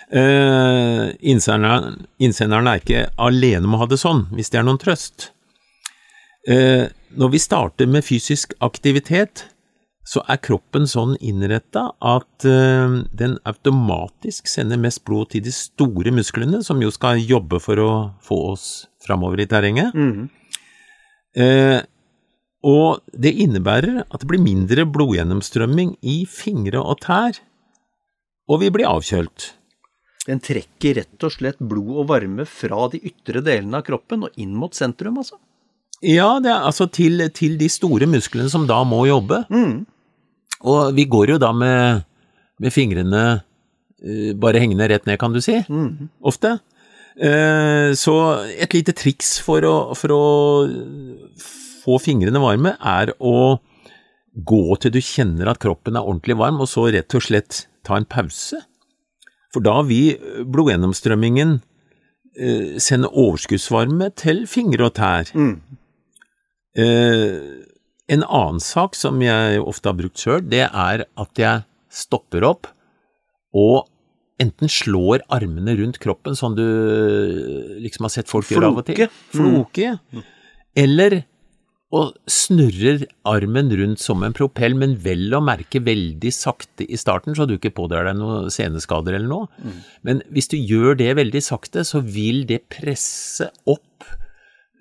Eh, 0.05 1.08
innsenderen, 1.25 2.67
er 2.70 2.82
ikke 2.82 3.08
alene 3.17 3.65
med 3.65 3.79
å 3.79 3.82
ha 3.82 3.88
det 3.89 3.98
sånn, 4.00 4.27
hvis 4.38 4.53
det 4.53 4.62
er 4.62 4.67
noen 4.67 4.79
trøst. 4.82 5.32
Eh, 6.48 6.86
når 7.17 7.32
vi 7.34 7.41
starter 7.41 7.89
med 7.89 8.05
fysisk 8.05 8.53
aktivitet, 8.63 9.48
så 10.05 10.21
er 10.29 10.38
kroppen 10.45 10.85
sånn 10.89 11.15
innretta 11.17 11.88
at 12.05 12.45
eh, 12.45 13.00
den 13.17 13.39
automatisk 13.50 14.50
sender 14.51 14.77
mest 14.81 15.01
blod 15.07 15.31
til 15.33 15.41
de 15.45 15.53
store 15.55 16.13
musklene, 16.13 16.62
som 16.65 16.81
jo 16.83 16.91
skal 16.93 17.21
jobbe 17.21 17.59
for 17.63 17.81
å 17.81 17.91
få 18.24 18.38
oss 18.51 18.67
framover 19.01 19.41
i 19.41 19.50
terrenget. 19.50 19.97
Eh, 21.35 21.81
og 22.65 23.01
det 23.13 23.33
innebærer 23.45 24.03
at 24.05 24.21
det 24.21 24.29
blir 24.29 24.41
mindre 24.41 24.85
blodgjennomstrømming 24.89 25.97
i 26.05 26.21
fingre 26.29 26.81
og 26.81 27.01
tær, 27.05 27.41
og 28.45 28.62
vi 28.62 28.71
blir 28.74 28.89
avkjølt. 28.89 29.50
Den 30.25 30.41
trekker 30.41 30.97
rett 31.01 31.25
og 31.25 31.33
slett 31.33 31.59
blod 31.62 32.00
og 32.01 32.07
varme 32.13 32.47
fra 32.50 32.88
de 32.93 33.01
ytre 33.09 33.43
delene 33.45 33.81
av 33.81 33.85
kroppen 33.85 34.25
og 34.25 34.38
inn 34.41 34.53
mot 34.57 34.74
sentrum, 34.74 35.19
altså. 35.21 35.38
Ja, 36.05 36.39
det 36.43 36.51
er 36.51 36.65
altså 36.67 36.89
til, 36.91 37.21
til 37.33 37.55
de 37.57 37.69
store 37.71 38.07
musklene 38.09 38.50
som 38.51 38.65
da 38.69 38.81
må 38.85 39.05
jobbe. 39.09 39.45
Og 40.65 40.95
vi 40.98 41.05
går 41.10 41.36
jo 41.36 41.41
da 41.41 41.51
med, 41.55 42.05
med 42.62 42.74
fingrene 42.74 43.25
uh, 43.39 44.31
bare 44.41 44.62
hengende 44.63 44.89
rett 44.89 45.05
ned, 45.10 45.19
kan 45.22 45.36
du 45.36 45.41
si, 45.43 45.60
ofte. 46.25 46.57
Uh, 47.15 47.93
så 47.95 48.15
et 48.51 48.74
lite 48.75 48.95
triks 48.98 49.38
for 49.45 49.63
å, 49.63 49.75
for 49.95 50.15
å 50.15 50.25
få 51.86 52.00
fingrene 52.01 52.41
varme 52.41 52.75
er 52.81 53.13
å 53.19 53.57
gå 54.36 54.75
til 54.81 54.91
du 54.91 55.00
kjenner 55.00 55.48
at 55.51 55.62
kroppen 55.63 55.95
er 55.95 56.03
ordentlig 56.03 56.38
varm, 56.39 56.60
og 56.60 56.69
så 56.69 56.89
rett 56.91 57.15
og 57.15 57.24
slett 57.24 57.65
ta 57.88 57.95
en 58.00 58.07
pause. 58.10 58.60
For 59.53 59.63
da 59.63 59.79
vil 59.88 60.17
blodgjennomstrømmingen 60.51 61.60
eh, 62.36 62.75
sende 62.84 63.12
overskuddsvarme 63.12 64.10
til 64.19 64.43
fingre 64.51 64.89
og 64.89 64.98
tær. 64.98 65.31
Eh, 66.75 67.38
en 68.12 68.24
annen 68.24 68.62
sak 68.62 68.97
som 68.97 69.21
jeg 69.24 69.62
ofte 69.63 69.89
har 69.89 69.97
brukt 69.97 70.21
sjøl, 70.21 70.43
det 70.45 70.67
er 70.67 71.05
at 71.05 71.41
jeg 71.41 71.65
stopper 71.89 72.45
opp 72.45 72.69
og 73.55 73.85
enten 74.41 74.69
slår 74.69 75.24
armene 75.31 75.77
rundt 75.79 76.01
kroppen, 76.03 76.35
sånn 76.35 76.57
du 76.57 76.65
liksom 77.79 78.07
har 78.07 78.13
sett 78.17 78.31
folk 78.31 78.50
gjøre 78.51 78.74
av 78.74 78.81
og 78.81 78.89
til. 78.89 79.05
Floke. 79.31 79.95
Floke. 80.12 80.25
Eller 80.75 81.21
og 81.95 82.15
snurrer 82.27 83.05
armen 83.29 83.69
rundt 83.79 84.01
som 84.01 84.24
en 84.25 84.33
propell, 84.35 84.74
men 84.75 84.97
vel 85.03 85.29
å 85.38 85.41
merke 85.43 85.79
veldig 85.85 86.31
sakte 86.33 86.83
i 86.89 86.97
starten, 87.00 87.38
så 87.38 87.45
du 87.47 87.55
ikke 87.55 87.71
pådrar 87.77 88.09
deg 88.09 88.17
noen 88.19 88.50
seneskader 88.51 89.15
eller 89.15 89.29
noe. 89.29 89.74
Men 90.03 90.19
hvis 90.33 90.50
du 90.51 90.57
gjør 90.57 90.97
det 91.00 91.13
veldig 91.21 91.43
sakte, 91.45 91.85
så 91.88 92.01
vil 92.03 92.43
det 92.50 92.65
presse 92.74 93.47
opp 93.69 94.07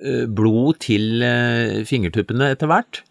eh, 0.01 0.25
blod 0.27 0.81
til 0.83 1.23
eh, 1.23 1.85
fingertuppene 1.87 2.51
etter 2.57 2.73
hvert. 2.73 3.05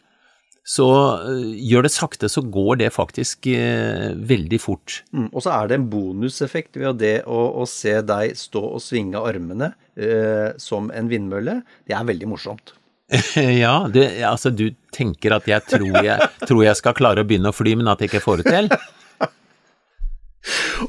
Så 0.63 0.87
eh, 1.27 1.55
gjør 1.67 1.83
det 1.85 1.91
sakte, 1.91 2.29
så 2.31 2.43
går 2.47 2.79
det 2.83 2.93
faktisk 2.95 3.49
eh, 3.51 4.13
veldig 4.15 4.59
fort. 4.63 5.01
Mm, 5.11 5.27
og 5.27 5.43
så 5.43 5.51
er 5.57 5.69
det 5.69 5.79
en 5.79 5.89
bonuseffekt 5.91 6.79
ved 6.79 7.01
det 7.03 7.17
å, 7.27 7.41
å 7.59 7.67
se 7.67 7.97
deg 8.07 8.37
stå 8.39 8.63
og 8.69 8.83
svinge 8.83 9.19
armene 9.19 9.73
eh, 9.99 10.55
som 10.61 10.87
en 10.95 11.11
vindmølle. 11.11 11.59
Det 11.83 11.97
er 11.97 12.07
veldig 12.07 12.31
morsomt. 12.31 12.75
ja, 13.63 13.75
det, 13.91 14.07
altså 14.23 14.53
du 14.55 14.69
tenker 14.95 15.35
at 15.35 15.47
jeg 15.51 15.67
tror, 15.67 15.99
jeg 15.99 16.31
tror 16.47 16.63
jeg 16.63 16.79
skal 16.79 16.95
klare 16.97 17.23
å 17.23 17.27
begynne 17.27 17.51
å 17.51 17.55
fly, 17.55 17.75
men 17.79 17.91
at 17.91 18.01
jeg 18.01 18.13
ikke 18.13 18.23
får 18.23 18.41
det 18.43 18.53
til? 18.55 18.71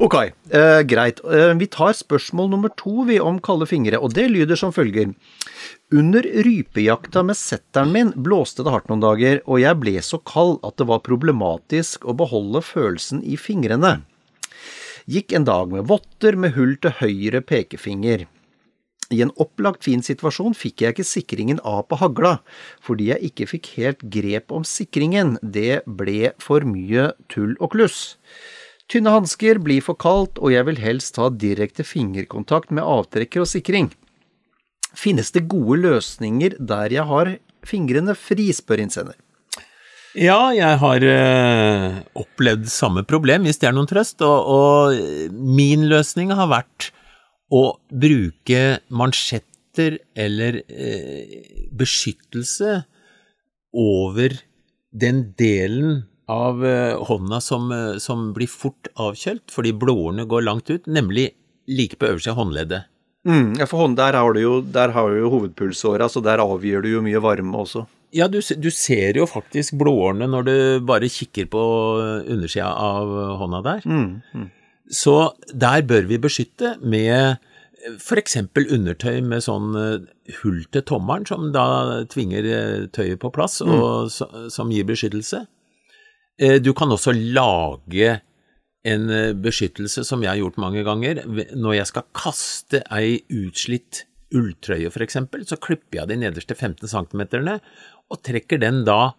Ok, 0.02 0.14
eh, 0.50 0.80
greit. 0.82 1.20
Eh, 1.24 1.54
vi 1.54 1.66
tar 1.70 1.94
spørsmål 1.94 2.50
nummer 2.50 2.72
to 2.74 3.04
vi 3.06 3.20
om 3.22 3.38
kalde 3.38 3.68
fingre, 3.70 4.00
og 4.02 4.14
det 4.14 4.26
lyder 4.32 4.58
som 4.58 4.72
følger. 4.74 5.14
Under 5.94 6.22
rypejakta 6.22 7.22
med 7.22 7.38
setteren 7.38 7.92
min 7.94 8.10
blåste 8.16 8.64
det 8.64 8.72
hardt 8.74 8.90
noen 8.90 9.04
dager, 9.04 9.42
og 9.46 9.62
jeg 9.62 9.78
ble 9.78 9.94
så 10.02 10.18
kald 10.18 10.58
at 10.66 10.76
det 10.80 10.88
var 10.90 11.04
problematisk 11.06 12.08
å 12.08 12.16
beholde 12.18 12.64
følelsen 12.66 13.22
i 13.22 13.38
fingrene. 13.38 14.00
Gikk 15.06 15.36
en 15.36 15.46
dag 15.46 15.70
med 15.70 15.86
votter 15.86 16.34
med 16.34 16.56
hull 16.56 16.74
til 16.80 16.96
høyre 16.98 17.44
pekefinger. 17.44 18.26
I 19.12 19.20
en 19.20 19.34
opplagt 19.38 19.84
fin 19.84 20.02
situasjon 20.02 20.56
fikk 20.56 20.82
jeg 20.82 20.94
ikke 20.94 21.06
sikringen 21.06 21.60
av 21.62 21.84
på 21.90 22.00
hagla, 22.00 22.38
fordi 22.82 23.12
jeg 23.12 23.30
ikke 23.30 23.48
fikk 23.52 23.70
helt 23.76 24.04
grep 24.10 24.50
om 24.50 24.64
sikringen. 24.66 25.36
Det 25.44 25.84
ble 25.86 26.32
for 26.42 26.64
mye 26.66 27.12
tull 27.28 27.52
og 27.60 27.76
kluss. 27.76 28.16
Tynne 28.90 29.14
hansker 29.14 29.58
blir 29.64 29.84
for 29.84 29.96
kaldt, 29.96 30.38
og 30.38 30.52
jeg 30.52 30.66
vil 30.68 30.80
helst 30.82 31.16
ha 31.20 31.30
direkte 31.32 31.86
fingerkontakt 31.86 32.72
med 32.74 32.84
avtrekker 32.84 33.44
og 33.44 33.48
sikring. 33.48 33.90
Finnes 34.94 35.32
det 35.34 35.46
gode 35.50 35.80
løsninger 35.82 36.58
der 36.60 36.92
jeg 36.92 37.08
har 37.08 37.36
fingrene 37.64 38.14
fri, 38.18 38.50
spør 38.54 38.84
innsender. 38.84 39.16
Ja, 40.14 40.52
jeg 40.54 40.78
har 40.78 41.02
eh, 41.02 41.96
opplevd 42.14 42.68
samme 42.70 43.02
problem, 43.08 43.48
hvis 43.48 43.58
det 43.58 43.70
er 43.70 43.74
noen 43.74 43.88
trøst, 43.90 44.22
og, 44.22 44.46
og 44.46 45.32
min 45.32 45.88
løsning 45.90 46.30
har 46.36 46.52
vært 46.52 46.92
å 47.50 47.64
bruke 47.90 48.62
mansjetter 48.94 49.98
eller 50.14 50.60
eh, 50.68 51.66
beskyttelse 51.74 52.84
over 53.74 54.36
den 54.94 55.24
delen 55.34 56.04
av 56.30 56.64
eh, 56.66 56.96
hånda 57.08 57.40
som, 57.40 57.72
eh, 57.72 57.96
som 58.02 58.32
blir 58.36 58.50
fort 58.50 58.88
avkjølt, 59.00 59.46
fordi 59.52 59.74
blodårene 59.76 60.26
går 60.28 60.46
langt 60.46 60.70
ut, 60.72 60.86
nemlig 60.86 61.30
like 61.68 61.98
på 62.00 62.10
øverste 62.12 62.36
håndleddet. 62.36 62.90
Mm, 63.24 63.54
ja, 63.56 63.66
for 63.68 63.84
hånd, 63.84 63.96
der 63.96 64.16
har 64.18 64.34
du 64.36 64.40
jo, 64.42 64.54
der 64.60 64.92
har 64.92 65.10
du 65.10 65.22
jo 65.22 65.30
hovedpulsåra, 65.32 66.08
så 66.12 66.20
der 66.24 66.42
avgir 66.44 66.84
du 66.84 66.90
jo 66.92 67.04
mye 67.04 67.22
varme 67.24 67.56
også. 67.64 67.86
Ja, 68.14 68.28
du, 68.28 68.38
du 68.38 68.68
ser 68.70 69.16
jo 69.18 69.24
faktisk 69.26 69.74
blodårene 69.80 70.28
når 70.30 70.44
du 70.46 70.56
bare 70.86 71.08
kikker 71.10 71.48
på 71.50 71.62
undersida 72.30 72.68
av 72.68 73.10
hånda 73.40 73.62
der. 73.64 73.88
Så 74.92 75.16
der 75.50 75.82
bør 75.88 76.04
vi 76.06 76.20
beskytte 76.20 76.76
med 76.84 77.40
f.eks. 77.98 78.36
undertøy 78.56 79.20
med 79.24 79.44
sånn 79.44 79.74
eh, 79.76 80.06
hull 80.40 80.62
til 80.72 80.84
tommelen, 80.88 81.26
som 81.28 81.50
da 81.54 82.04
tvinger 82.12 82.48
eh, 82.48 82.86
tøyet 82.94 83.20
på 83.20 83.32
plass, 83.34 83.60
og 83.64 84.10
så, 84.12 84.28
som 84.52 84.72
gir 84.72 84.86
beskyttelse. 84.88 85.44
Eh, 86.38 86.58
Du 86.62 86.72
kan 86.74 86.90
også 86.90 87.12
lage 87.14 88.20
en 88.84 89.08
eh, 89.10 89.32
beskyttelse 89.32 90.04
som 90.04 90.22
jeg 90.22 90.30
har 90.34 90.40
gjort 90.42 90.58
mange 90.60 90.82
ganger. 90.84 91.22
Når 91.56 91.74
jeg 91.78 91.86
skal 91.92 92.06
kaste 92.14 92.82
ei 92.92 93.20
utslitt 93.32 94.04
ulltrøye 94.34 94.90
f.eks., 94.90 95.16
så 95.46 95.56
klipper 95.62 96.00
jeg 96.02 96.08
de 96.10 96.16
nederste 96.24 96.56
15 96.56 96.88
cm 96.90 97.22
og 98.10 98.18
trekker 98.26 98.58
den 98.60 98.82
da 98.84 99.12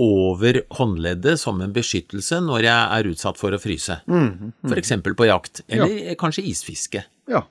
over 0.00 0.56
håndleddet 0.74 1.38
som 1.38 1.60
en 1.62 1.70
beskyttelse 1.74 2.40
når 2.42 2.64
jeg 2.64 2.88
er 2.96 3.08
utsatt 3.12 3.38
for 3.38 3.54
å 3.54 3.60
fryse. 3.62 4.00
F.eks. 4.66 4.92
på 5.04 5.28
jakt, 5.28 5.60
eller 5.68 6.16
kanskje 6.18 6.42
isfiske. 6.50 7.04
Ja. 7.30 7.44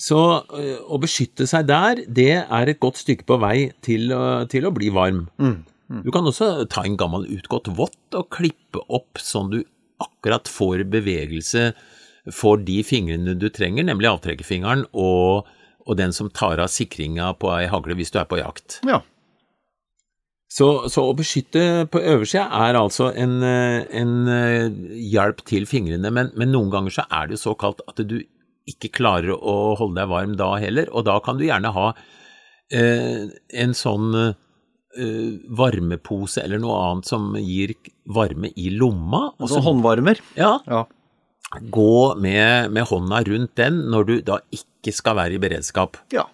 Så 0.00 0.16
å 0.48 0.96
beskytte 1.02 1.44
seg 1.46 1.66
der, 1.68 2.00
det 2.08 2.30
er 2.46 2.70
et 2.72 2.80
godt 2.80 2.96
stykke 3.02 3.26
på 3.28 3.36
vei 3.42 3.72
til, 3.84 4.08
til 4.50 4.64
å 4.66 4.72
bli 4.74 4.88
varm. 4.94 5.26
Du 6.02 6.10
kan 6.14 6.26
også 6.26 6.66
ta 6.70 6.82
en 6.84 6.98
gammel 7.00 7.26
utgått 7.36 7.70
vått 7.76 8.16
og 8.18 8.30
klippe 8.34 8.82
opp 8.88 9.20
sånn 9.22 9.52
du 9.52 9.60
akkurat 10.02 10.50
får 10.50 10.82
bevegelse 10.90 11.72
for 12.34 12.60
de 12.64 12.80
fingrene 12.86 13.36
du 13.38 13.50
trenger, 13.52 13.84
nemlig 13.86 14.08
avtrekkerfingeren 14.10 14.86
og, 14.90 15.50
og 15.84 15.98
den 16.00 16.14
som 16.16 16.32
tar 16.32 16.62
av 16.62 16.72
sikringa 16.72 17.34
på 17.38 17.52
ei 17.54 17.66
hagle 17.70 17.96
hvis 17.98 18.14
du 18.14 18.20
er 18.22 18.30
på 18.30 18.40
jakt. 18.40 18.80
ja. 18.88 19.02
Så, 20.54 20.66
så 20.92 21.02
å 21.08 21.14
beskytte 21.18 21.88
på 21.90 21.98
øversida 21.98 22.44
er 22.68 22.76
altså 22.78 23.08
en, 23.18 23.40
en 23.42 24.12
eh, 24.30 24.68
hjelp 25.10 25.40
til 25.48 25.64
fingrene, 25.66 26.12
men, 26.14 26.28
men 26.38 26.52
noen 26.54 26.70
ganger 26.70 26.94
så 26.94 27.04
er 27.08 27.26
det 27.26 27.34
jo 27.34 27.40
så 27.48 27.54
kaldt 27.58 27.82
at 27.90 27.98
du 28.06 28.20
ikke 28.70 28.92
klarer 28.94 29.34
å 29.34 29.74
holde 29.80 29.98
deg 29.98 30.12
varm 30.12 30.36
da 30.38 30.52
heller, 30.62 30.86
og 30.94 31.08
da 31.08 31.18
kan 31.24 31.40
du 31.40 31.46
gjerne 31.48 31.72
ha 31.74 31.88
eh, 32.70 33.26
en 33.64 33.74
sånn 33.74 34.14
eh, 34.20 34.36
varmepose 35.48 36.42
eller 36.44 36.58
noe 36.62 36.76
annet 36.90 37.04
som 37.06 37.32
gir 37.36 37.74
varme 38.06 38.50
i 38.56 38.70
lomma. 38.70 39.32
og 39.38 39.40
Altså 39.48 39.60
så- 39.60 39.64
håndvarmer. 39.68 40.20
ja, 40.36 40.58
Ja. 40.66 40.84
gå 41.70 42.16
med, 42.20 42.70
med 42.72 42.84
hånda 42.84 43.24
rundt 43.26 43.54
den 43.56 43.82
når 43.90 44.06
du 44.06 44.20
da 44.22 44.38
ikke 44.52 44.92
skal 44.92 45.16
være 45.16 45.34
i 45.34 45.38
beredskap. 45.38 45.96
Ja. 46.12 46.24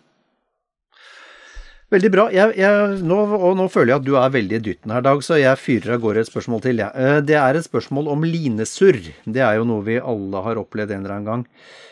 Veldig 1.90 2.10
bra. 2.14 2.24
Jeg, 2.30 2.54
jeg, 2.60 3.00
nå, 3.02 3.16
og 3.34 3.56
nå 3.58 3.64
føler 3.68 3.90
jeg 3.96 3.98
at 3.98 4.04
du 4.06 4.12
er 4.20 4.30
veldig 4.30 4.58
i 4.60 4.62
dytten 4.62 4.92
her, 4.94 5.02
Dag, 5.02 5.18
så 5.26 5.34
jeg 5.40 5.58
fyrer 5.58 5.96
av 5.96 6.00
gårde 6.04 6.22
et 6.22 6.28
spørsmål 6.30 6.60
til. 6.62 6.78
Ja. 6.84 6.90
Eh, 6.94 7.18
det 7.26 7.34
er 7.34 7.58
et 7.58 7.66
spørsmål 7.66 8.06
om 8.12 8.22
linesurr. 8.22 9.00
Det 9.26 9.42
er 9.42 9.56
jo 9.58 9.64
noe 9.66 9.82
vi 9.82 9.96
alle 9.98 10.42
har 10.44 10.60
opplevd 10.62 10.92
en 10.94 11.02
eller 11.02 11.16
annen 11.16 11.26
gang. 11.26 11.42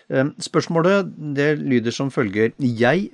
Eh, 0.09 0.31
spørsmålet 0.39 1.11
det 1.35 1.49
lyder 1.59 1.91
som 1.93 2.13
følger. 2.15 2.53
Jeg 2.63 3.11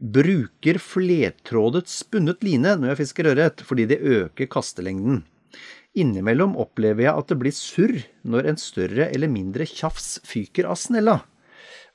bruker 0.00 0.80
flertrådet 0.80 1.88
spunnet 1.92 2.40
line 2.44 2.72
når 2.80 2.94
jeg 2.94 3.00
fisker 3.02 3.28
ørret, 3.34 3.60
fordi 3.66 3.86
det 3.90 4.00
øker 4.00 4.48
kastelengden. 4.50 5.22
Innimellom 5.98 6.54
opplever 6.60 7.08
jeg 7.08 7.18
at 7.18 7.30
det 7.32 7.38
blir 7.40 7.54
surr 7.54 7.96
når 8.22 8.52
en 8.52 8.60
større 8.60 9.10
eller 9.10 9.30
mindre 9.30 9.66
tjafs 9.68 10.18
fyker 10.26 10.70
av 10.70 10.78
snella. 10.80 11.20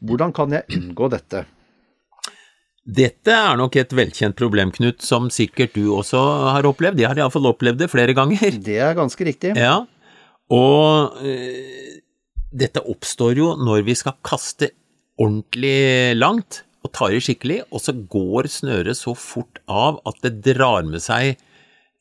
Hvordan 0.05 0.35
kan 0.35 0.53
jeg 0.53 0.67
unngå 0.75 1.09
dette? 1.13 1.45
Dette 2.85 3.33
er 3.33 3.55
nok 3.57 3.79
et 3.81 3.93
velkjent 3.97 4.35
problem, 4.38 4.69
Knut, 4.75 5.01
som 5.01 5.31
sikkert 5.33 5.74
du 5.74 5.88
også 5.95 6.19
har 6.53 6.67
opplevd. 6.69 7.00
Jeg 7.01 7.09
har 7.09 7.24
iallfall 7.24 7.50
opplevd 7.50 7.81
det 7.81 7.89
flere 7.89 8.13
ganger. 8.13 8.59
Det 8.62 8.77
er 8.77 8.93
ganske 8.97 9.25
riktig. 9.25 9.55
Ja, 9.57 9.79
og 10.53 11.17
øh, 11.25 11.95
dette 12.53 12.83
oppstår 12.85 13.39
jo 13.39 13.55
når 13.57 13.81
vi 13.88 13.95
skal 13.97 14.19
kaste 14.21 14.69
ordentlig 15.17 16.13
langt 16.19 16.62
og 16.86 16.94
tar 16.96 17.15
i 17.15 17.22
skikkelig, 17.24 17.63
og 17.72 17.82
så 17.84 17.96
går 17.96 18.50
snøret 18.54 19.00
så 19.00 19.15
fort 19.18 19.62
av 19.65 20.00
at 20.06 20.22
det 20.25 20.38
drar 20.46 20.86
med 20.88 21.04
seg 21.04 21.34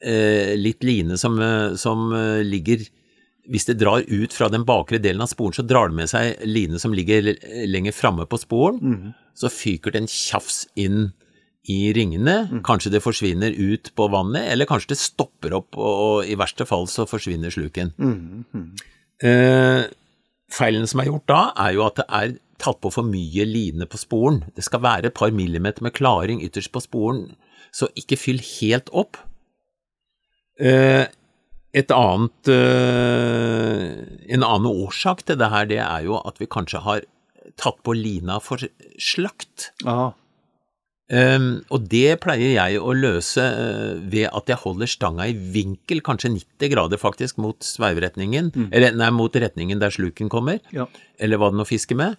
eh, 0.05 0.53
litt 0.61 0.85
line 0.85 1.19
som, 1.21 1.41
øh, 1.41 1.79
som 1.81 2.13
ligger 2.45 2.85
hvis 3.51 3.67
det 3.69 3.77
drar 3.81 4.05
ut 4.09 4.33
fra 4.33 4.49
den 4.49 4.65
bakre 4.65 5.01
delen 5.03 5.21
av 5.21 5.29
sporen, 5.29 5.57
så 5.57 5.65
drar 5.67 5.91
det 5.91 5.99
med 5.99 6.09
seg 6.09 6.41
line 6.49 6.79
som 6.81 6.95
ligger 6.97 7.35
lenger 7.69 7.93
framme 7.93 8.25
på 8.29 8.39
sporen. 8.41 8.79
Mm. 8.81 9.11
Så 9.37 9.51
fyker 9.53 9.93
det 9.93 10.01
en 10.01 10.09
tjafs 10.09 10.63
inn 10.81 11.11
i 11.69 11.93
ringene. 11.97 12.37
Mm. 12.51 12.63
Kanskje 12.65 12.93
det 12.95 13.03
forsvinner 13.05 13.53
ut 13.53 13.91
på 13.97 14.09
vannet, 14.13 14.49
eller 14.53 14.69
kanskje 14.69 14.95
det 14.95 15.01
stopper 15.01 15.57
opp, 15.57 15.77
og 15.77 16.29
i 16.29 16.37
verste 16.41 16.67
fall 16.69 16.89
så 16.91 17.07
forsvinner 17.09 17.53
sluken. 17.53 17.93
Mm. 17.99 18.73
Eh, 19.25 19.85
feilen 20.53 20.89
som 20.91 21.03
er 21.03 21.11
gjort 21.11 21.29
da, 21.31 21.43
er 21.67 21.77
jo 21.77 21.87
at 21.87 22.01
det 22.01 22.09
er 22.09 22.35
tatt 22.65 22.81
på 22.83 22.93
for 22.95 23.07
mye 23.07 23.47
line 23.49 23.89
på 23.91 24.01
sporen. 24.01 24.43
Det 24.57 24.65
skal 24.67 24.83
være 24.85 25.11
et 25.11 25.19
par 25.19 25.35
millimeter 25.35 25.85
med 25.85 25.95
klaring 25.97 26.43
ytterst 26.45 26.73
på 26.75 26.83
sporen, 26.85 27.29
så 27.75 27.91
ikke 27.99 28.19
fyll 28.21 28.41
helt 28.41 28.91
opp. 28.97 29.21
Eh, 30.61 31.07
et 31.75 31.91
annet, 31.91 32.51
eh, 32.55 33.87
en 34.35 34.47
annen 34.47 34.71
årsak 34.71 35.25
til 35.27 35.39
det 35.41 35.51
her, 35.51 35.67
det 35.67 35.81
er 35.83 36.05
jo 36.07 36.21
at 36.23 36.39
vi 36.39 36.47
kanskje 36.47 36.85
har 36.85 37.01
tatt 37.61 37.83
på 37.83 37.95
lina 37.99 38.39
for 38.43 38.63
slakt. 38.99 39.73
Um, 41.13 41.59
og 41.69 41.85
det 41.93 42.17
pleier 42.25 42.55
jeg 42.55 42.79
å 42.81 42.95
løse 42.97 43.43
uh, 43.45 43.99
ved 44.09 44.31
at 44.31 44.49
jeg 44.49 44.57
holder 44.63 44.89
stanga 44.89 45.27
i 45.29 45.35
vinkel, 45.37 46.01
kanskje 46.01 46.31
90 46.33 46.71
grader 46.73 47.01
faktisk, 47.01 47.37
mot 47.45 47.59
sveiveretningen, 47.61 48.49
mm. 48.55 48.71
eller 48.73 48.97
nei, 48.97 49.11
mot 49.13 49.37
retningen 49.37 49.83
der 49.83 49.93
sluken 49.93 50.33
kommer, 50.33 50.63
ja. 50.73 50.89
eller 51.21 51.43
hva 51.43 51.53
det 51.53 51.61
nå 51.61 51.69
fisker 51.69 51.99
med. 52.01 52.17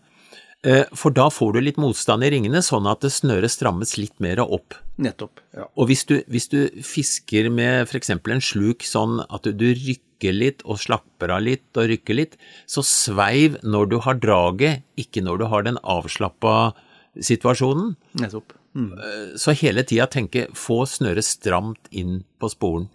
Uh, 0.66 0.84
for 0.98 1.14
da 1.14 1.28
får 1.30 1.54
du 1.54 1.62
litt 1.62 1.78
motstand 1.82 2.26
i 2.26 2.32
ringene, 2.34 2.62
sånn 2.66 2.88
at 2.90 3.06
snøret 3.14 3.54
strammes 3.54 3.96
litt 4.00 4.16
mer 4.24 4.42
opp. 4.44 4.78
Nettopp, 5.02 5.44
ja. 5.54 5.68
Og 5.78 5.92
hvis 5.92 6.06
du, 6.10 6.18
hvis 6.32 6.50
du 6.50 6.60
fisker 6.86 7.52
med 7.54 7.86
f.eks. 7.86 8.12
en 8.16 8.44
sluk 8.44 8.86
sånn 8.88 9.20
at 9.28 9.46
du 9.46 9.68
rykker 9.76 10.34
litt 10.34 10.64
og 10.66 10.80
slapper 10.82 11.36
av 11.36 11.46
litt 11.46 11.78
og 11.78 11.90
rykker 11.92 12.18
litt, 12.18 12.38
så 12.66 12.82
sveiv 12.86 13.60
når 13.64 13.92
du 13.94 13.98
har 14.08 14.20
draget, 14.24 14.86
ikke 14.98 15.22
når 15.26 15.44
du 15.44 15.48
har 15.52 15.68
den 15.68 15.82
avslappa 15.84 16.74
situasjonen. 17.22 17.94
Nettopp. 18.20 18.58
Mm. 18.76 18.92
Så 19.40 19.54
hele 19.56 19.86
tida 19.88 20.08
tenke 20.12 20.50
få 20.58 20.82
snøret 20.90 21.28
stramt 21.28 21.92
inn 21.96 22.24
på 22.42 22.50
sporen. 22.52 22.90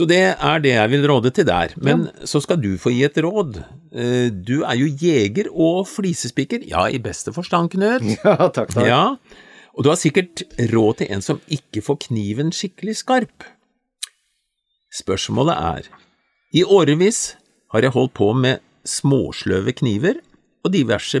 Så 0.00 0.06
det 0.08 0.22
er 0.32 0.60
det 0.64 0.70
jeg 0.72 0.90
vil 0.94 1.02
råde 1.10 1.28
til 1.36 1.44
der. 1.44 1.74
Men 1.76 2.06
ja. 2.08 2.26
så 2.30 2.40
skal 2.40 2.56
du 2.62 2.70
få 2.80 2.88
gi 2.94 3.02
et 3.04 3.18
råd. 3.20 3.58
Eh, 3.92 4.30
du 4.32 4.62
er 4.62 4.78
jo 4.80 4.88
jeger 4.88 5.50
og 5.52 5.82
flisespiker. 5.90 6.64
Ja, 6.70 6.86
i 6.88 6.96
beste 7.04 7.34
forstand, 7.36 7.74
Knut. 7.74 8.06
Ja, 8.24 8.48
takk, 8.48 8.72
takk. 8.72 8.86
Ja, 8.88 9.02
og 9.76 9.84
du 9.84 9.90
har 9.92 10.00
sikkert 10.00 10.40
råd 10.72 11.02
til 11.02 11.12
en 11.12 11.24
som 11.24 11.42
ikke 11.52 11.82
får 11.84 12.00
kniven 12.06 12.48
skikkelig 12.48 12.96
skarp. 13.02 13.44
Spørsmålet 14.96 15.60
er, 15.68 15.90
i 16.56 16.64
årevis 16.64 17.36
har 17.74 17.84
jeg 17.84 17.94
holdt 17.94 18.16
på 18.16 18.32
med 18.32 18.64
småsløve 18.88 19.76
kniver 19.76 20.16
og 20.64 20.72
diverse 20.74 21.20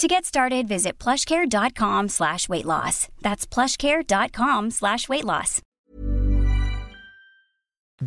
To 0.00 0.08
get 0.08 0.24
started, 0.24 0.66
visit 0.66 0.98
plushcare.com 0.98 2.08
slash 2.08 2.48
weight 2.48 2.64
loss. 2.64 3.08
That's 3.20 3.44
plushcare.com 3.46 4.70
slash 4.70 5.08
weight 5.10 5.26
loss. 5.26 5.60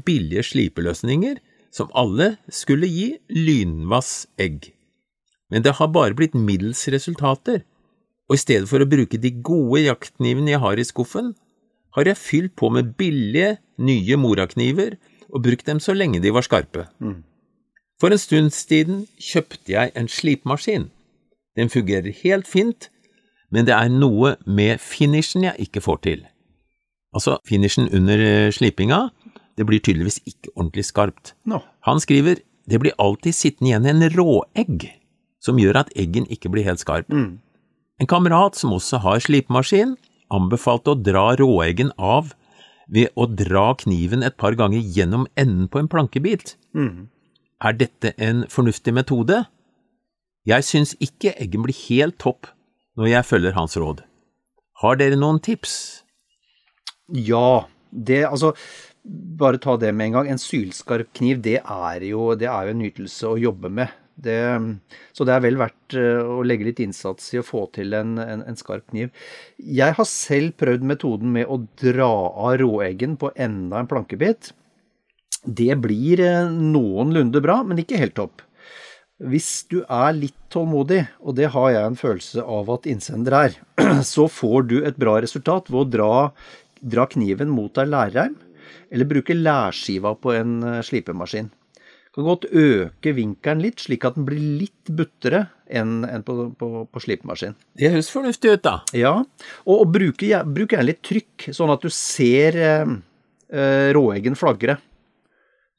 Billige 0.06 0.43
slipeløsninger 0.43 1.38
som 1.69 1.91
alle 1.93 2.38
skulle 2.49 2.89
gi 2.89 3.19
lynvass 3.29 4.25
egg. 4.41 4.71
Men 5.53 5.62
det 5.62 5.75
har 5.77 5.91
bare 5.93 6.17
blitt 6.17 6.34
middels 6.34 6.82
resultater, 6.89 7.62
og 8.25 8.39
i 8.39 8.41
stedet 8.41 8.71
for 8.73 8.82
å 8.82 8.89
bruke 8.89 9.21
de 9.21 9.29
gode 9.45 9.84
jaktknivene 9.86 10.56
jeg 10.56 10.63
har 10.65 10.82
i 10.82 10.88
skuffen, 10.89 11.36
har 11.93 12.10
jeg 12.10 12.21
fylt 12.23 12.56
på 12.58 12.71
med 12.73 12.95
billige, 12.97 13.60
nye 13.77 14.17
morakniver 14.17 14.97
og 15.29 15.45
brukt 15.45 15.69
dem 15.69 15.77
så 15.77 15.93
lenge 15.93 16.25
de 16.25 16.34
var 16.34 16.49
skarpe. 16.49 16.88
Mm. 16.97 17.21
For 18.01 18.10
en 18.10 18.25
stund 18.25 18.49
siden 18.58 19.06
kjøpte 19.21 19.77
jeg 19.77 19.93
en 19.93 20.10
slipemaskin. 20.10 20.89
Den 21.58 21.70
fungerer 21.70 22.13
helt 22.24 22.48
fint, 22.50 22.89
men 23.54 23.68
det 23.68 23.76
er 23.76 23.92
noe 23.94 24.36
med 24.46 24.82
finishen 24.82 25.46
jeg 25.46 25.68
ikke 25.68 25.84
får 25.86 26.00
til. 26.08 26.24
Altså, 27.13 27.38
finishen 27.46 27.92
under 27.94 28.18
eh, 28.18 28.50
slipinga, 28.52 29.10
det 29.58 29.68
blir 29.70 29.84
tydeligvis 29.84 30.18
ikke 30.26 30.50
ordentlig 30.56 30.88
skarpt. 30.88 31.36
No. 31.46 31.62
Han 31.86 32.02
skriver 32.02 32.42
det 32.70 32.80
blir 32.80 32.96
alltid 33.02 33.36
sittende 33.36 33.72
igjen 33.72 33.89
en 33.89 34.06
råegg 34.13 34.88
som 35.44 35.60
gjør 35.60 35.82
at 35.82 35.92
eggen 36.00 36.28
ikke 36.32 36.52
blir 36.54 36.63
helt 36.68 36.80
skarp. 36.80 37.10
Mm. 37.12 37.42
En 38.00 38.10
kamerat 38.10 38.56
som 38.56 38.74
også 38.76 39.02
har 39.04 39.20
slipemaskin, 39.24 39.98
anbefalte 40.34 40.94
å 40.94 41.00
dra 41.00 41.34
råeggen 41.39 41.92
av 42.00 42.32
ved 42.94 43.12
å 43.20 43.28
dra 43.28 43.74
kniven 43.80 44.24
et 44.24 44.38
par 44.39 44.56
ganger 44.60 44.80
gjennom 44.80 45.28
enden 45.39 45.68
på 45.72 45.82
en 45.82 45.89
plankebit. 45.92 46.56
Mm. 46.76 47.10
Er 47.63 47.76
dette 47.80 48.13
en 48.18 48.46
fornuftig 48.52 48.96
metode? 48.96 49.44
Jeg 50.43 50.65
syns 50.67 50.91
ikke 50.99 51.32
eggen 51.39 51.63
blir 51.63 51.77
helt 51.86 52.17
topp 52.19 52.49
når 52.99 53.13
jeg 53.13 53.27
følger 53.29 53.56
hans 53.56 53.77
råd. 53.79 54.01
Har 54.84 54.97
dere 54.99 55.15
noen 55.15 55.39
tips? 55.43 56.03
Ja, 57.08 57.69
det 57.91 58.25
altså 58.27 58.51
Bare 59.03 59.60
ta 59.60 59.75
det 59.75 59.89
med 59.91 60.08
en 60.08 60.13
gang. 60.15 60.27
En 60.32 60.39
sylskarp 60.39 61.10
kniv, 61.17 61.41
det 61.43 61.58
er 61.60 62.03
jo, 62.08 62.29
det 62.39 62.47
er 62.47 62.69
jo 62.69 62.71
en 62.71 62.79
nytelse 62.79 63.27
å 63.27 63.39
jobbe 63.39 63.67
med. 63.67 63.91
Det, 64.15 64.38
så 65.12 65.25
det 65.27 65.34
er 65.34 65.41
vel 65.43 65.58
verdt 65.60 65.95
eh, 65.99 66.21
å 66.23 66.38
legge 66.45 66.69
litt 66.69 66.79
innsats 66.79 67.34
i 67.34 67.41
å 67.41 67.43
få 67.43 67.65
til 67.75 67.91
en, 67.97 68.13
en, 68.21 68.45
en, 68.47 68.56
skarp 68.56 68.86
kniv. 68.93 69.10
Jeg 69.60 69.97
har 69.97 70.08
selv 70.08 70.56
prøvd 70.62 70.86
metoden 70.88 71.34
med 71.36 71.51
å 71.51 71.58
dra 71.82 72.08
av 72.45 72.56
råeggen 72.62 73.17
på 73.19 73.34
enda 73.36 73.82
en 73.82 73.91
plankebit. 73.91 74.53
Det 75.43 75.73
blir 75.84 76.23
eh, 76.23 76.47
noenlunde 76.47 77.43
bra, 77.43 77.60
men 77.67 77.84
ikke 77.84 77.99
helt 77.99 78.15
topp. 78.21 78.45
Hvis 79.21 79.67
du 79.69 79.84
er 79.86 80.15
litt 80.17 80.38
tålmodig, 80.49 81.04
og 81.21 81.36
det 81.38 81.52
har 81.54 81.69
jeg 81.69 81.86
en 81.86 81.97
følelse 81.99 82.43
av 82.49 82.69
at 82.73 82.88
innsender 82.89 83.36
er, 83.38 83.58
så 84.13 84.26
får 84.26 84.69
du 84.71 84.78
et 84.82 84.97
bra 84.97 85.19
resultat 85.21 85.69
ved 85.69 85.84
å 85.84 85.89
dra, 85.97 86.13
dra 86.82 87.06
kniven 87.12 87.52
mot 87.54 87.78
ei 87.78 87.86
lærreim, 87.86 88.39
eller 88.93 89.10
bruke 89.10 89.36
lærskiva 89.38 90.15
på 90.17 90.34
en 90.34 90.56
eh, 90.65 90.80
slipemaskin. 90.86 91.52
Du 92.13 92.19
kan 92.19 92.28
godt 92.28 92.45
øke 92.49 93.13
vinkelen 93.17 93.62
litt, 93.63 93.82
slik 93.82 94.04
at 94.06 94.17
den 94.17 94.26
blir 94.28 94.41
litt 94.60 94.89
buttere 94.93 95.47
enn 95.65 96.04
enn 96.06 96.26
på, 96.26 96.36
på, 96.58 96.67
på 96.86 97.02
slipemaskin. 97.02 97.56
Det 97.78 97.89
høres 97.93 98.12
fornuftig 98.13 98.52
ut, 98.54 98.65
da. 98.65 98.76
Ja, 98.97 99.15
og, 99.65 99.76
og 99.76 99.93
bruk 99.93 100.26
gjerne 100.26 100.86
litt 100.89 101.02
trykk, 101.06 101.52
sånn 101.54 101.73
at 101.73 101.86
du 101.86 101.89
ser 101.93 102.58
eh, 102.58 102.97
eh, 103.54 103.89
råeggen 103.97 104.38
flagre. 104.38 104.78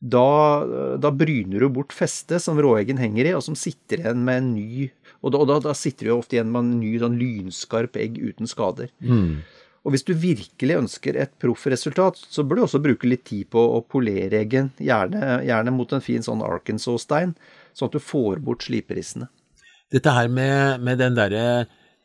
Da, 0.04 0.28
da 1.00 1.08
bryner 1.16 1.64
du 1.64 1.70
bort 1.72 1.94
festet 1.96 2.42
som 2.44 2.58
råeggen 2.60 2.98
henger 3.00 3.30
i, 3.30 3.32
og 3.32 3.44
som 3.46 3.56
sitter 3.56 4.02
igjen 4.02 4.24
med 4.26 4.42
en 4.42 4.50
ny 4.52 4.90
Og 5.24 5.32
da, 5.32 5.38
og 5.40 5.48
da, 5.48 5.56
da 5.64 5.72
sitter 5.72 6.04
du 6.04 6.10
jo 6.10 6.18
ofte 6.20 6.36
igjen 6.36 6.50
med 6.52 6.60
en 6.60 6.74
ny 6.82 6.90
sånn 7.00 7.14
lynskarp 7.16 7.96
egg 7.96 8.18
uten 8.20 8.50
skader. 8.50 8.90
Og 9.84 9.92
hvis 9.92 10.04
du 10.08 10.14
virkelig 10.16 10.78
ønsker 10.80 11.16
et 11.20 11.32
proffresultat, 11.40 12.16
så 12.16 12.44
bør 12.44 12.60
du 12.60 12.62
også 12.64 12.80
bruke 12.84 13.08
litt 13.08 13.24
tid 13.28 13.50
på 13.52 13.60
å 13.60 13.82
polere 13.84 14.40
eggen, 14.40 14.70
gjerne, 14.80 15.38
gjerne 15.44 15.74
mot 15.76 15.92
en 15.92 16.04
fin 16.04 16.24
sånn 16.24 16.44
Arkansas-stein, 16.44 17.34
sånn 17.76 17.90
at 17.92 17.96
du 17.96 18.04
får 18.04 18.40
bort 18.44 18.64
sliperissene. 18.64 19.28
Dette 19.92 20.14
her 20.16 20.30
med, 20.32 20.80
med 20.84 21.02
den 21.02 21.18
derre 21.18 21.44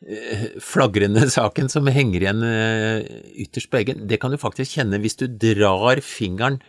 eh, 0.04 0.44
flagrende 0.60 1.24
saken 1.38 1.72
som 1.72 1.88
henger 1.88 2.26
igjen 2.26 2.44
eh, 2.44 3.08
ytterst 3.46 3.72
på 3.72 3.80
eggen, 3.80 4.04
det 4.08 4.20
kan 4.20 4.32
du 4.32 4.40
faktisk 4.40 4.76
kjenne 4.76 5.00
hvis 5.00 5.16
du 5.22 5.26
drar 5.28 6.04
fingeren 6.04 6.60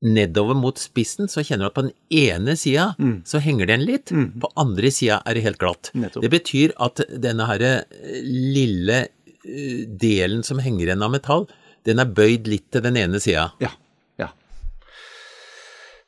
nedover 0.00 0.56
mot 0.56 0.78
spissen, 0.80 1.28
så 1.28 1.42
kjenner 1.44 1.66
du 1.66 1.70
at 1.70 1.76
på 1.76 1.84
den 1.84 1.94
ene 2.08 2.56
sida 2.56 2.94
så 3.28 3.40
henger 3.44 3.68
den 3.68 3.84
litt, 3.84 4.12
på 4.40 4.52
andre 4.60 4.90
sida 4.94 5.20
er 5.28 5.36
det 5.36 5.44
helt 5.44 5.60
glatt. 5.60 5.92
Nettopp. 5.92 6.24
Det 6.24 6.32
betyr 6.32 6.74
at 6.80 7.02
denne 7.20 7.48
her 7.50 7.64
eh, 7.66 8.22
lille 8.24 9.02
eh, 9.04 9.84
delen 9.84 10.42
som 10.46 10.62
henger 10.62 10.88
igjen 10.88 11.04
av 11.04 11.12
metall, 11.12 11.46
den 11.88 12.00
er 12.00 12.08
bøyd 12.16 12.48
litt 12.48 12.68
til 12.72 12.84
den 12.84 12.96
ene 13.00 13.20
sida. 13.20 13.50
Ja. 13.60 13.72
ja. 14.20 14.30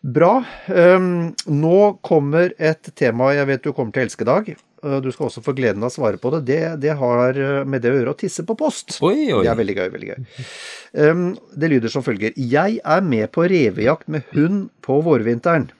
Bra. 0.02 0.34
Um, 0.68 1.32
nå 1.46 1.78
kommer 2.04 2.52
et 2.58 2.92
tema 2.98 3.32
jeg 3.36 3.48
vet 3.52 3.64
du 3.64 3.72
kommer 3.72 3.92
til 3.92 4.04
å 4.04 4.08
elske, 4.08 4.28
Dag. 4.28 4.54
Uh, 4.82 4.98
Du 5.02 5.10
skal 5.14 5.28
også 5.28 5.42
få 5.44 5.54
gleden 5.56 5.82
av 5.84 5.92
å 5.92 5.94
svare 5.94 6.20
på 6.20 6.32
det. 6.36 6.42
Det, 6.50 6.60
det 6.82 6.96
har 6.98 7.38
uh, 7.38 7.62
med 7.68 7.84
det 7.84 7.92
å 7.92 7.98
gjøre 7.98 8.14
å 8.14 8.18
tisse 8.18 8.44
på 8.46 8.56
post. 8.58 8.98
Oi, 9.04 9.30
oi. 9.30 9.42
Det 9.44 9.52
er 9.52 9.60
veldig 9.60 9.76
gøy. 9.78 9.92
veldig 9.96 10.10
gøy. 10.10 10.48
Um, 10.92 11.28
det 11.56 11.70
lyder 11.74 11.92
som 11.92 12.04
følger. 12.06 12.34
Jeg 12.36 12.80
er 12.82 13.06
med 13.06 13.30
på 13.34 13.46
revejakt 13.50 14.10
med 14.12 14.26
hund 14.34 14.66
på 14.84 14.98
vårvinteren. 15.06 15.70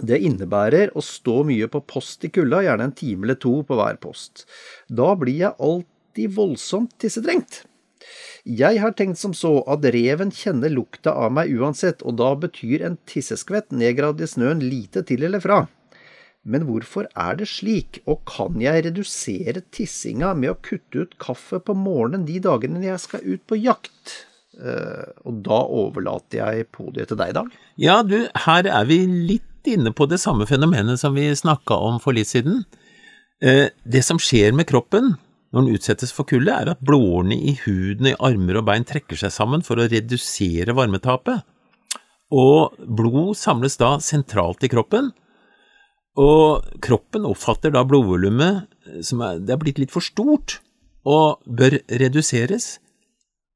Det 0.00 0.16
innebærer 0.24 0.94
å 0.96 1.02
stå 1.04 1.42
mye 1.44 1.68
på 1.68 1.82
post 1.84 2.24
i 2.24 2.30
kulda, 2.32 2.62
gjerne 2.64 2.88
en 2.88 2.94
time 2.96 3.26
eller 3.26 3.36
to 3.38 3.58
på 3.68 3.76
hver 3.76 3.98
post. 4.00 4.46
Da 4.88 5.12
blir 5.20 5.42
jeg 5.44 5.60
alltid 5.60 6.32
voldsomt 6.32 6.96
tissetrengt. 7.02 7.66
Jeg 8.42 8.80
har 8.82 8.96
tenkt 8.98 9.20
som 9.20 9.34
så 9.36 9.60
at 9.70 9.84
reven 9.94 10.32
kjenner 10.34 10.72
lukta 10.72 11.12
av 11.14 11.30
meg 11.36 11.52
uansett, 11.54 12.00
og 12.02 12.16
da 12.18 12.32
betyr 12.34 12.88
en 12.88 12.96
tisseskvett 13.06 13.70
nedgravd 13.70 14.24
i 14.24 14.30
snøen 14.32 14.64
lite 14.64 15.04
til 15.06 15.28
eller 15.28 15.44
fra. 15.44 15.60
Men 16.42 16.66
hvorfor 16.66 17.06
er 17.14 17.38
det 17.38 17.46
slik, 17.52 18.00
og 18.10 18.24
kan 18.26 18.58
jeg 18.62 18.86
redusere 18.88 19.62
tissinga 19.74 20.32
med 20.34 20.50
å 20.50 20.58
kutte 20.58 21.04
ut 21.04 21.16
kaffe 21.22 21.60
på 21.62 21.76
morgenen 21.78 22.26
de 22.26 22.40
dagene 22.42 22.82
jeg 22.82 23.02
skal 23.04 23.22
ut 23.22 23.44
på 23.46 23.60
jakt? 23.62 24.16
Eh, 24.58 25.06
og 25.22 25.38
da 25.46 25.62
overlater 25.62 26.42
jeg 26.42 26.68
podiet 26.74 27.12
til 27.12 27.20
deg, 27.20 27.36
Dag. 27.38 27.54
Ja, 27.80 28.02
du, 28.02 28.26
her 28.46 28.66
er 28.66 28.88
vi 28.90 29.04
litt 29.06 29.70
inne 29.70 29.94
på 29.94 30.08
det 30.10 30.18
samme 30.18 30.48
fenomenet 30.50 30.98
som 31.00 31.14
vi 31.14 31.28
snakka 31.30 31.78
om 31.78 32.02
for 32.02 32.16
litt 32.16 32.32
siden. 32.32 32.64
Eh, 33.42 33.70
det 33.86 34.02
som 34.06 34.18
skjer 34.22 34.50
med 34.56 34.66
kroppen 34.70 35.14
når 35.52 35.66
den 35.66 35.76
utsettes 35.76 36.12
for 36.16 36.26
kulde, 36.28 36.52
er 36.52 36.72
at 36.72 36.82
blodårene 36.84 37.36
i 37.36 37.54
huden, 37.60 38.08
i 38.08 38.18
armer 38.24 38.58
og 38.58 38.66
bein 38.70 38.86
trekker 38.88 39.18
seg 39.20 39.34
sammen 39.34 39.64
for 39.64 39.78
å 39.78 39.88
redusere 39.90 40.74
varmetapet. 40.76 41.44
Og 42.32 42.78
blod 42.80 43.36
samles 43.36 43.76
da 43.80 43.98
sentralt 44.00 44.64
i 44.64 44.70
kroppen, 44.72 45.10
og 46.20 46.66
kroppen 46.84 47.24
oppfatter 47.28 47.72
da 47.72 47.84
blodvolumet 47.88 48.68
som 49.06 49.22
er, 49.24 49.40
det 49.40 49.54
er 49.54 49.60
blitt 49.60 49.80
litt 49.80 49.94
for 49.94 50.04
stort, 50.04 50.58
og 51.08 51.40
bør 51.46 51.78
reduseres. 52.02 52.76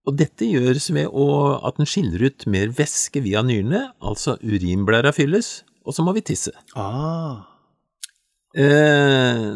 Og 0.06 0.16
dette 0.20 0.46
gjøres 0.46 0.88
ved 0.94 1.10
å, 1.10 1.26
at 1.66 1.80
den 1.80 1.88
skiller 1.90 2.28
ut 2.28 2.46
mer 2.50 2.70
væske 2.74 3.22
via 3.24 3.42
nyrene, 3.42 3.88
altså 3.98 4.36
urinblæra 4.42 5.12
fylles, 5.14 5.60
og 5.86 5.96
så 5.96 6.06
må 6.06 6.14
vi 6.16 6.24
tisse. 6.26 6.54
Ah. 6.78 7.55
Eh, 8.56 9.48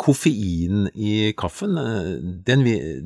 koffein 0.00 0.86
i 0.94 1.32
kaffen, 1.36 1.76
eh, 1.76 2.12
den, 2.46 2.62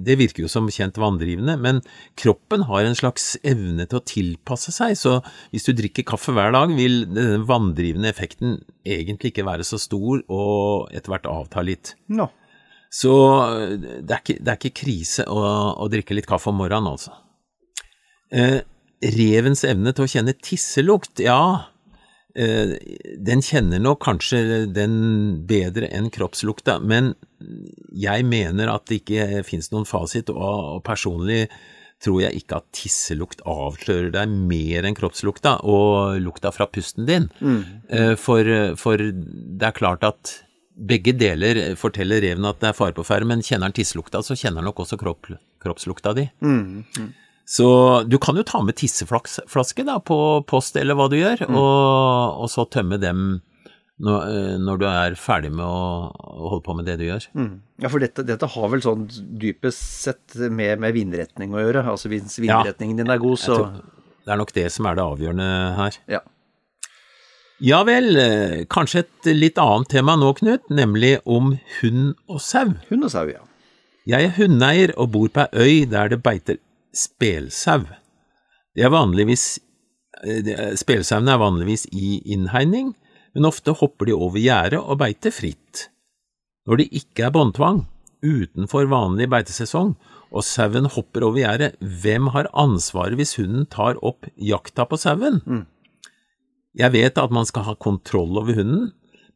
det 0.07 0.15
virker 0.21 0.45
jo 0.45 0.51
som 0.51 0.69
kjent 0.71 0.99
vanndrivende, 1.01 1.57
men 1.59 1.81
kroppen 2.21 2.63
har 2.69 2.87
en 2.87 2.95
slags 2.95 3.33
evne 3.43 3.89
til 3.91 3.99
å 3.99 4.05
tilpasse 4.07 4.75
seg, 4.75 4.95
så 4.99 5.17
hvis 5.51 5.67
du 5.67 5.73
drikker 5.75 6.07
kaffe 6.07 6.35
hver 6.37 6.55
dag, 6.55 6.71
vil 6.79 7.03
den 7.11 7.49
vanndrivende 7.49 8.13
effekten 8.13 8.61
egentlig 8.87 9.33
ikke 9.33 9.49
være 9.49 9.67
så 9.67 9.81
stor 9.83 10.23
og 10.29 10.95
etter 10.95 11.17
hvert 11.17 11.29
avta 11.31 11.67
litt. 11.67 11.97
No. 12.07 12.29
Så 12.95 13.13
eh, 13.43 13.75
det 14.07 14.15
er 14.15 14.23
ikke, 14.23 14.39
det 14.39 14.55
er 14.55 14.61
ikke 14.61 14.79
krise 14.85 15.27
å, 15.27 15.43
å 15.75 15.91
drikke 15.91 16.15
litt 16.15 16.31
kaffe 16.31 16.53
om 16.53 16.63
morgenen, 16.63 16.95
altså. 16.95 17.17
Eh, 18.31 18.61
revens 19.19 19.67
evne 19.67 19.91
til 19.93 20.07
å 20.07 20.13
kjenne 20.15 20.39
tisselukt, 20.39 21.19
ja, 21.27 21.74
den 22.35 23.43
kjenner 23.47 23.79
nok 23.79 24.01
kanskje 24.03 24.65
den 24.75 24.97
bedre 25.47 25.87
enn 25.95 26.11
kroppslukta, 26.11 26.81
men 26.83 27.13
jeg 27.95 28.27
mener 28.27 28.73
at 28.73 28.89
det 28.91 29.03
ikke 29.03 29.45
finnes 29.47 29.71
noen 29.71 29.87
fasit, 29.87 30.33
og, 30.35 30.83
personlig 30.87 31.47
tror 32.03 32.21
jeg 32.25 32.43
ikke 32.43 32.59
at 32.59 32.67
tisselukt 32.75 33.45
avslører 33.49 34.11
deg 34.13 34.33
mer 34.51 34.85
enn 34.85 34.97
kroppslukta 34.99 35.61
og 35.63 36.19
lukta 36.21 36.51
fra 36.53 36.67
pusten 36.69 37.07
din. 37.09 37.31
Mm. 37.39 37.63
For, 38.21 38.51
for 38.81 39.01
det 39.01 39.71
er 39.71 39.79
klart 39.79 40.05
at 40.05 40.35
begge 40.75 41.15
deler 41.17 41.77
forteller 41.79 42.21
reven 42.25 42.49
at 42.51 42.61
det 42.61 42.73
er 42.73 42.77
fare 42.77 42.97
på 42.97 43.07
ferde, 43.07 43.29
men 43.31 43.45
kjenner 43.47 43.71
han 43.71 43.77
tisselukta, 43.77 44.25
så 44.27 44.37
kjenner 44.37 44.61
han 44.61 44.69
nok 44.69 44.83
også 44.85 44.99
kropp, 45.01 45.31
kroppslukta 45.63 46.17
di. 46.19 46.27
Så 47.45 47.67
du 48.09 48.17
kan 48.23 48.39
jo 48.39 48.45
ta 48.47 48.63
med 48.65 48.77
tisseflaske 48.81 49.85
da, 49.85 49.99
på 50.01 50.17
post 50.49 50.79
eller 50.81 50.97
hva 50.97 51.11
du 51.13 51.19
gjør, 51.19 51.45
og, 51.51 52.41
og 52.41 52.49
så 52.49 52.65
tømme 52.73 52.97
dem 53.03 53.43
når, 54.03 54.31
eh, 54.33 54.55
når 54.59 54.81
du 54.81 54.87
er 54.89 55.17
ferdig 55.21 55.53
med 55.55 55.65
å, 55.65 56.09
å 56.11 56.53
holde 56.55 56.65
på 56.67 56.77
med 56.79 56.89
det 56.89 56.97
du 56.99 57.05
gjør. 57.07 57.29
Ja, 57.85 57.91
for 57.93 58.03
dette, 58.03 58.25
dette 58.27 58.49
har 58.51 58.71
vel 58.73 58.83
sånn 58.83 59.07
dypest 59.41 59.85
sett 60.07 60.39
med, 60.49 60.81
med 60.83 60.97
vindretning 60.97 61.55
å 61.55 61.63
gjøre. 61.63 61.85
Altså 61.93 62.11
hvis 62.13 62.41
vindretningen 62.43 63.03
din 63.03 63.13
er 63.13 63.23
god, 63.23 63.39
så 63.41 63.59
Det 64.25 64.33
er 64.33 64.41
nok 64.41 64.55
det 64.57 64.71
som 64.73 64.89
er 64.89 64.97
det 64.97 65.05
avgjørende 65.05 65.51
her. 65.79 66.01
Ja. 66.17 66.25
Ja 67.63 67.85
vel, 67.87 68.17
eh, 68.19 68.65
kanskje 68.73 69.05
et 69.05 69.29
litt 69.37 69.61
annet 69.63 69.93
tema 69.93 70.17
nå, 70.19 70.33
Knut, 70.41 70.65
nemlig 70.75 71.19
om 71.29 71.55
hund 71.79 72.15
og 72.27 72.41
sau. 72.43 72.73
Hund 72.89 73.07
og 73.07 73.13
sau, 73.13 73.29
ja. 73.31 73.45
Jeg 74.11 74.27
er 74.27 74.35
hundeeier 74.37 74.93
og 75.01 75.13
bor 75.15 75.31
på 75.33 75.47
ei 75.53 75.85
øy 75.85 75.85
der 75.89 76.11
det 76.13 76.19
beiter 76.25 76.59
spelsau. 76.97 77.87
Det 78.75 78.85
er 78.87 78.93
vanligvis 78.95 79.47
eh, 80.25 80.75
Spelsauene 80.79 81.35
er 81.35 81.43
vanligvis 81.43 81.87
i 81.93 82.21
innhegning, 82.35 82.95
men 83.35 83.49
ofte 83.49 83.75
hopper 83.77 84.09
de 84.09 84.17
over 84.17 84.41
gjerdet 84.41 84.81
og 84.81 85.01
beiter 85.03 85.35
fritt. 85.35 85.89
Når 86.65 86.81
det 86.81 86.91
ikke 87.03 87.27
er 87.27 87.35
båndtvang, 87.35 87.85
utenfor 88.25 88.89
vanlig 88.89 89.29
beitesesong, 89.33 89.95
og 90.35 90.47
sauen 90.47 90.89
hopper 90.91 91.27
over 91.27 91.43
gjerdet, 91.43 91.75
hvem 91.79 92.31
har 92.35 92.51
ansvaret 92.59 93.19
hvis 93.19 93.37
hunden 93.39 93.69
tar 93.71 94.01
opp 94.03 94.27
jakta 94.35 94.87
på 94.89 94.99
sauen? 94.99 95.43
Jeg 96.75 96.91
vet 96.95 97.19
at 97.21 97.35
man 97.35 97.47
skal 97.47 97.69
ha 97.69 97.75
kontroll 97.79 98.41
over 98.41 98.57
hunden, 98.57 98.89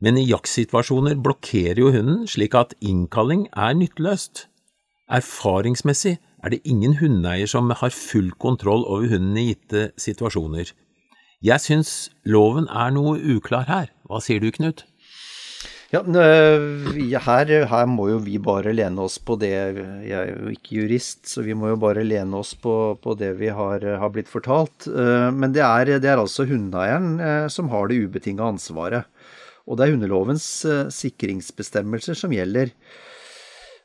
men 0.03 0.19
i 0.19 0.27
jaktsituasjoner 0.27 1.19
blokkerer 1.23 1.79
jo 1.83 1.93
hunden 1.95 2.25
slik 2.31 2.55
at 2.59 2.75
innkalling 2.83 3.47
er 3.55 3.77
nytteløst. 3.79 4.47
Erfaringsmessig 5.11 6.19
er 6.49 6.57
det 6.57 6.65
ingen 6.69 6.97
hundeeier 6.99 7.49
som 7.51 7.69
har 7.77 7.95
full 7.95 8.31
kontroll 8.41 8.87
over 8.89 9.11
hunden 9.13 9.37
i 9.37 9.51
gitte 9.51 9.91
situasjoner. 10.01 10.73
Jeg 11.45 11.63
syns 11.63 11.91
loven 12.27 12.67
er 12.73 12.95
noe 12.97 13.19
uklar 13.37 13.69
her. 13.69 13.91
Hva 14.09 14.23
sier 14.25 14.41
du, 14.43 14.49
Knut? 14.55 14.87
Ja, 15.93 16.03
øh, 16.03 16.89
her, 17.25 17.51
her 17.71 17.87
må 17.89 18.09
jo 18.11 18.19
vi 18.21 18.37
bare 18.43 18.75
lene 18.75 19.07
oss 19.07 19.17
på 19.25 19.39
det 19.41 19.49
Jeg 20.05 20.13
er 20.19 20.35
jo 20.35 20.51
ikke 20.53 20.83
jurist, 20.83 21.23
så 21.31 21.41
vi 21.47 21.57
må 21.57 21.71
jo 21.71 21.79
bare 21.81 22.05
lene 22.05 22.43
oss 22.43 22.53
på, 22.61 22.75
på 23.01 23.15
det 23.17 23.31
vi 23.39 23.49
har, 23.49 23.87
har 24.03 24.13
blitt 24.13 24.29
fortalt. 24.29 24.89
Eh, 24.89 25.29
Men 25.33 25.55
det 25.57 25.65
er, 25.65 25.95
det 26.01 26.11
er 26.11 26.21
altså 26.21 26.49
hundeeieren 26.49 27.49
som 27.53 27.71
har 27.73 27.89
det 27.89 28.03
ubetinga 28.05 28.51
ansvaret. 28.57 29.09
Og 29.69 29.77
det 29.77 29.87
er 29.87 29.95
hundelovens 29.95 30.49
sikringsbestemmelser 30.97 32.17
som 32.17 32.33
gjelder. 32.33 32.73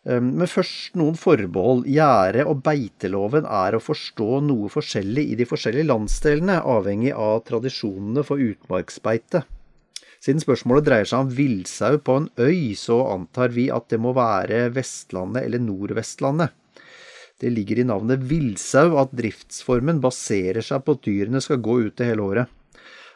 Eh, 0.05 0.21
Men 0.21 0.47
først 0.47 0.95
noen 0.99 1.15
forbehold. 1.15 1.85
Gjerde- 1.87 2.47
og 2.47 2.63
beiteloven 2.63 3.45
er 3.47 3.75
å 3.75 3.83
forstå 3.83 4.41
noe 4.43 4.69
forskjellig 4.69 5.29
i 5.31 5.35
de 5.39 5.47
forskjellige 5.47 5.87
landsdelene, 5.87 6.61
avhengig 6.61 7.13
av 7.15 7.43
tradisjonene 7.47 8.23
for 8.27 8.37
utmarksbeite. 8.37 9.43
Siden 10.23 10.39
spørsmålet 10.39 10.85
dreier 10.87 11.07
seg 11.07 11.25
om 11.25 11.31
villsau 11.35 11.97
på 11.99 12.15
en 12.15 12.29
øy, 12.39 12.75
så 12.79 13.01
antar 13.11 13.51
vi 13.51 13.69
at 13.69 13.89
det 13.91 13.99
må 13.99 14.13
være 14.15 14.69
Vestlandet 14.71 15.43
eller 15.43 15.59
Nordvestlandet. 15.59 16.53
Det 17.39 17.51
ligger 17.51 17.81
i 17.81 17.83
navnet 17.83 18.23
villsau 18.23 18.95
at 19.01 19.11
driftsformen 19.11 19.99
baserer 19.99 20.63
seg 20.63 20.85
på 20.85 20.95
at 20.95 21.03
dyrene 21.03 21.41
skal 21.43 21.59
gå 21.59 21.75
ute 21.89 22.07
hele 22.07 22.23
året. 22.23 22.47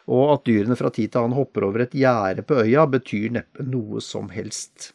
Og 0.08 0.34
at 0.34 0.44
dyrene 0.44 0.76
fra 0.76 0.90
tid 0.92 1.12
til 1.12 1.22
annen 1.22 1.36
hopper 1.38 1.64
over 1.64 1.86
et 1.86 1.96
gjerde 1.96 2.44
på 2.44 2.60
øya, 2.60 2.84
betyr 2.84 3.32
neppe 3.38 3.64
noe 3.64 4.04
som 4.04 4.28
helst. 4.28 4.92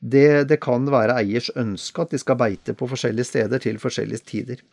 Det, 0.00 0.48
det 0.50 0.60
kan 0.62 0.86
være 0.92 1.16
eiers 1.22 1.50
ønske 1.56 2.04
at 2.04 2.12
de 2.12 2.20
skal 2.20 2.38
beite 2.40 2.74
på 2.76 2.88
forskjellige 2.90 3.30
steder 3.30 3.62
til 3.62 3.78
forskjellige 3.80 4.26
tider. 4.28 4.64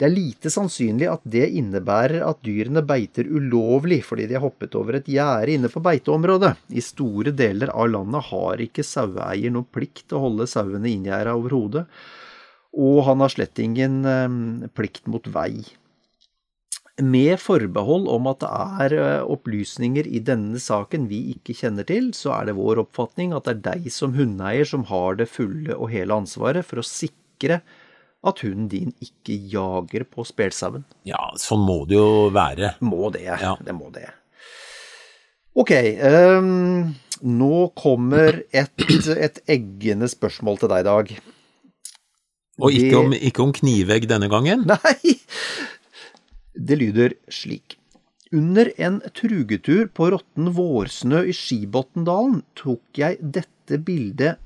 Det 0.00 0.06
er 0.08 0.14
lite 0.14 0.48
sannsynlig 0.48 1.10
at 1.12 1.20
det 1.28 1.44
innebærer 1.60 2.22
at 2.24 2.38
dyrene 2.40 2.80
beiter 2.88 3.26
ulovlig 3.28 3.98
fordi 4.06 4.30
de 4.30 4.38
har 4.38 4.46
hoppet 4.46 4.76
over 4.78 4.96
et 4.96 5.10
gjerde 5.12 5.52
inne 5.52 5.68
på 5.68 5.82
beiteområdet. 5.84 6.54
I 6.72 6.80
store 6.80 7.34
deler 7.36 7.68
av 7.74 7.90
landet 7.92 8.30
har 8.30 8.62
ikke 8.64 8.86
saueeier 8.86 9.52
noen 9.52 9.68
plikt 9.68 10.06
til 10.06 10.16
å 10.16 10.22
holde 10.24 10.48
sauene 10.48 10.88
inngjerda 10.88 11.36
overhodet, 11.36 11.84
og 12.80 13.02
han 13.10 13.20
har 13.20 13.34
slett 13.34 13.60
ingen 13.60 14.00
eh, 14.08 14.70
plikt 14.72 15.04
mot 15.10 15.28
vei. 15.34 15.66
Med 17.00 17.38
forbehold 17.40 18.08
om 18.10 18.28
at 18.30 18.40
det 18.42 18.50
er 18.84 18.94
eh, 18.98 19.26
opplysninger 19.34 20.08
i 20.08 20.20
denne 20.24 20.60
saken 20.60 21.06
vi 21.10 21.20
ikke 21.34 21.54
kjenner 21.56 21.86
til, 21.88 22.10
så 22.16 22.34
er 22.38 22.50
det 22.50 22.56
vår 22.58 22.82
oppfatning 22.84 23.34
at 23.36 23.46
det 23.46 23.54
er 23.56 23.62
deg 23.68 23.90
som 23.94 24.16
hundeeier 24.16 24.68
som 24.68 24.86
har 24.90 25.20
det 25.20 25.30
fulle 25.30 25.76
og 25.76 25.92
hele 25.92 26.18
ansvaret 26.22 26.66
for 26.66 26.82
å 26.82 26.86
sikre 26.86 27.60
at 28.20 28.42
hunden 28.44 28.68
din 28.68 28.94
ikke 29.00 29.36
jager 29.48 30.04
på 30.04 30.26
spelsauen. 30.28 30.84
Ja, 31.08 31.30
sånn 31.40 31.62
må 31.64 31.82
det 31.88 31.96
jo 31.96 32.28
være. 32.34 32.74
Må 32.84 33.08
det. 33.14 33.24
Ja. 33.30 33.54
Det 33.64 33.76
må 33.76 33.88
det. 33.94 34.10
Ok, 35.56 35.72
um, 36.38 36.92
nå 37.26 37.54
kommer 37.78 38.42
et, 38.52 38.86
et 39.16 39.40
eggende 39.50 40.08
spørsmål 40.10 40.60
til 40.60 40.72
deg, 40.72 40.86
Dag. 40.86 41.14
Og 42.60 42.76
ikke 42.76 42.98
om, 43.00 43.14
ikke 43.16 43.44
om 43.46 43.52
knivegg 43.56 44.04
denne 44.10 44.28
gangen. 44.28 44.66
Nei! 44.68 45.16
Det 46.60 46.76
lyder 46.76 47.14
slik. 47.32 47.78
Under 48.32 48.68
en 48.76 49.00
trugetur 49.16 49.88
på 49.96 50.10
råtten 50.12 50.50
vårsnø 50.54 51.22
i 51.26 51.32
Skibotndalen 51.34 52.42
tok 52.58 53.00
jeg 53.00 53.16
dette 53.36 53.78
bildet, 53.86 54.36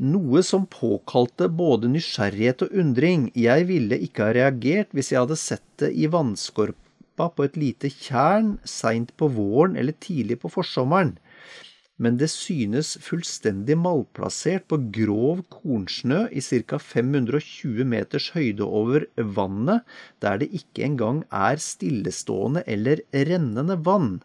noe 0.00 0.40
som 0.42 0.64
påkalte 0.66 1.50
både 1.52 1.90
nysgjerrighet 1.92 2.64
og 2.66 2.72
undring. 2.80 3.28
Jeg 3.36 3.68
ville 3.68 4.00
ikke 4.06 4.30
ha 4.30 4.34
reagert 4.34 4.96
hvis 4.96 5.12
jeg 5.12 5.20
hadde 5.20 5.38
sett 5.38 5.66
det 5.82 5.92
i 5.92 6.08
vannskorpa 6.10 7.28
på 7.36 7.46
et 7.46 7.60
lite 7.60 7.92
tjern 7.92 8.56
seint 8.66 9.12
på 9.20 9.28
våren 9.36 9.76
eller 9.78 9.94
tidlig 10.02 10.40
på 10.42 10.50
forsommeren 10.56 11.14
men 11.96 12.18
det 12.18 12.28
synes 12.32 12.96
fullstendig 13.02 13.76
malplassert 13.78 14.66
på 14.70 14.80
grov 14.94 15.44
kornsnø 15.52 16.24
i 16.34 16.42
ca. 16.42 16.78
520 16.82 17.86
meters 17.86 18.32
høyde 18.34 18.66
over 18.66 19.06
vannet, 19.16 19.84
der 20.22 20.42
det 20.42 20.50
ikke 20.58 20.88
engang 20.88 21.22
er 21.30 21.60
stillestående 21.62 22.64
eller 22.66 23.04
rennende 23.14 23.78
vann. 23.86 24.16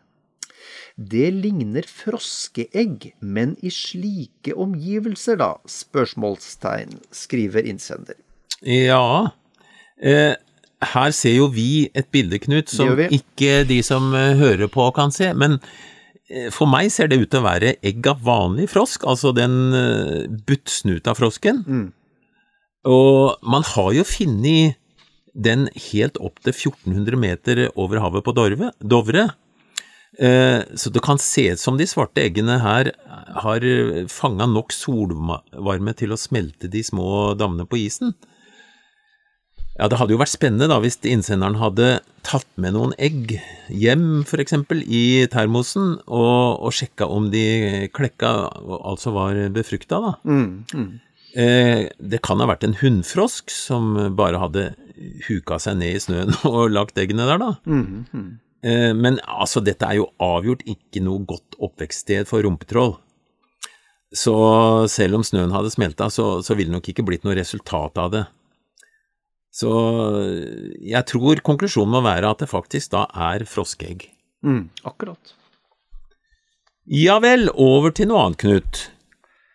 Det 1.00 1.30
ligner 1.32 1.86
froskeegg, 1.88 3.14
men 3.22 3.54
i 3.64 3.72
slike 3.72 4.56
omgivelser, 4.58 5.38
da? 5.40 5.54
Spørsmålstegn, 5.70 6.98
skriver 7.16 7.70
innsender. 7.70 8.18
Ja. 8.66 9.30
Eh, 10.02 10.34
her 10.94 11.12
ser 11.16 11.38
jo 11.38 11.48
vi 11.54 11.88
et 11.96 12.10
bilde, 12.12 12.42
Knut, 12.44 12.72
som 12.72 13.00
ikke 13.00 13.64
de 13.70 13.80
som 13.86 14.12
eh, 14.18 14.36
hører 14.40 14.68
på 14.72 14.90
kan 14.96 15.14
se. 15.16 15.32
Men 15.38 15.60
for 16.54 16.70
meg 16.70 16.92
ser 16.94 17.10
det 17.10 17.18
ut 17.24 17.30
til 17.32 17.42
å 17.42 17.48
være 17.48 17.76
egg 17.86 18.06
av 18.12 18.20
vanlig 18.26 18.68
frosk, 18.70 19.06
altså 19.10 19.32
den 19.34 19.74
eh, 19.74 20.28
buttsnuta 20.46 21.16
frosken. 21.18 21.64
Og 22.90 23.40
man 23.44 23.66
har 23.76 23.92
jo 23.98 24.06
funnet 24.08 24.78
den 25.34 25.68
helt 25.92 26.18
opp 26.22 26.40
til 26.44 26.54
1400 26.54 27.18
meter 27.20 27.64
over 27.76 28.00
havet 28.04 28.24
på 28.26 28.34
Dorve, 28.38 28.72
Dovre. 28.82 29.28
Eh, 30.20 30.62
Så 30.76 30.90
det 30.92 31.02
kan 31.06 31.18
se 31.22 31.48
ut 31.54 31.60
som 31.60 31.78
de 31.78 31.86
svarte 31.88 32.22
eggene 32.24 32.60
her 32.62 32.92
har 33.40 33.62
fanga 34.10 34.48
nok 34.50 34.74
solvarme 34.74 35.94
til 35.96 36.12
å 36.12 36.18
smelte 36.20 36.68
de 36.70 36.82
små 36.84 37.36
dammene 37.38 37.68
på 37.70 37.78
isen. 37.78 38.14
Ja, 39.80 39.88
det 39.88 39.98
hadde 39.98 40.12
jo 40.12 40.20
vært 40.20 40.34
spennende 40.34 40.68
da 40.68 40.80
hvis 40.84 40.98
innsenderen 41.08 41.56
hadde 41.62 42.02
tatt 42.30 42.50
med 42.62 42.76
noen 42.76 42.94
egg 43.02 43.34
hjem, 43.74 44.24
eksempel, 44.44 44.84
i 44.86 45.26
termosen, 45.32 45.96
og, 46.06 46.60
og 46.62 46.76
sjekka 46.76 47.08
om 47.10 47.30
de 47.34 47.90
klekka, 47.96 48.34
altså 48.80 49.14
var 49.16 49.40
befrukta, 49.56 50.02
da. 50.06 50.14
Eh, 51.38 51.88
det 52.02 52.22
kan 52.26 52.42
ha 52.42 52.50
vært 52.50 52.66
en 52.66 52.78
hunnfrosk 52.80 53.54
som 53.54 53.92
bare 54.18 54.42
hadde 54.42 54.70
huka 55.28 55.60
seg 55.62 55.78
ned 55.82 55.98
i 55.98 56.02
snøen 56.04 56.34
og 56.50 56.72
lagt 56.74 56.98
eggene 57.02 57.28
der, 57.30 57.42
da. 57.42 57.52
Eh, 58.66 58.92
men 58.98 59.22
altså, 59.26 59.64
dette 59.64 59.88
er 59.88 60.02
jo 60.02 60.10
avgjort 60.24 60.66
ikke 60.70 61.04
noe 61.06 61.24
godt 61.30 61.60
oppvekststed 61.62 62.30
for 62.30 62.46
rumpetroll. 62.46 62.98
Så 64.16 64.34
selv 64.90 65.20
om 65.20 65.24
snøen 65.26 65.54
hadde 65.54 65.70
smelta, 65.74 66.10
så, 66.10 66.40
så 66.42 66.58
ville 66.58 66.72
det 66.72 66.80
nok 66.80 66.90
ikke 66.92 67.06
blitt 67.06 67.26
noe 67.28 67.38
resultat 67.38 68.00
av 68.02 68.14
det. 68.16 68.26
Så 69.50 69.70
jeg 70.78 71.02
tror 71.10 71.42
konklusjonen 71.46 71.96
må 71.98 72.04
være 72.06 72.30
at 72.30 72.44
det 72.44 72.52
faktisk 72.52 72.94
da 72.94 73.08
er 73.30 73.46
froskeegg. 73.50 74.06
Mm, 74.46 74.70
akkurat. 74.88 75.34
Ja 76.90 77.20
vel, 77.22 77.50
over 77.54 77.94
til 77.94 78.10
noe 78.10 78.28
annet, 78.28 78.40
Knut. 78.42 78.84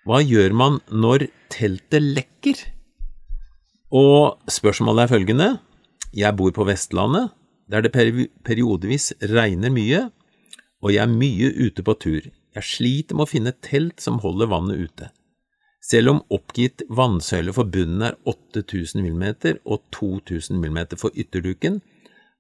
Hva 0.05 0.21
gjør 0.21 0.53
man 0.55 0.81
når 0.93 1.29
teltet 1.53 2.05
lekker? 2.05 2.61
Og 3.95 4.37
spørsmålet 4.51 5.07
er 5.07 5.13
følgende. 5.15 5.49
Jeg 6.15 6.37
bor 6.37 6.53
på 6.55 6.67
Vestlandet, 6.69 7.33
der 7.71 7.83
det 7.83 7.95
periodevis 8.45 9.13
regner 9.33 9.73
mye, 9.73 10.09
og 10.85 10.93
jeg 10.93 11.03
er 11.03 11.11
mye 11.11 11.51
ute 11.65 11.83
på 11.87 11.95
tur. 11.99 12.27
Jeg 12.55 12.69
sliter 12.69 13.17
med 13.17 13.27
å 13.27 13.31
finne 13.31 13.55
telt 13.65 14.03
som 14.03 14.21
holder 14.23 14.51
vannet 14.53 14.85
ute. 14.85 15.09
Selv 15.85 16.15
om 16.15 16.21
oppgitt 16.33 16.81
vannsøyle 16.89 17.53
for 17.53 17.69
bunnen 17.69 18.07
er 18.07 18.15
8000 18.31 19.05
mm 19.05 19.25
og 19.69 19.83
2000 19.93 20.57
mm 20.57 20.79
for 20.97 21.13
ytterduken, 21.13 21.83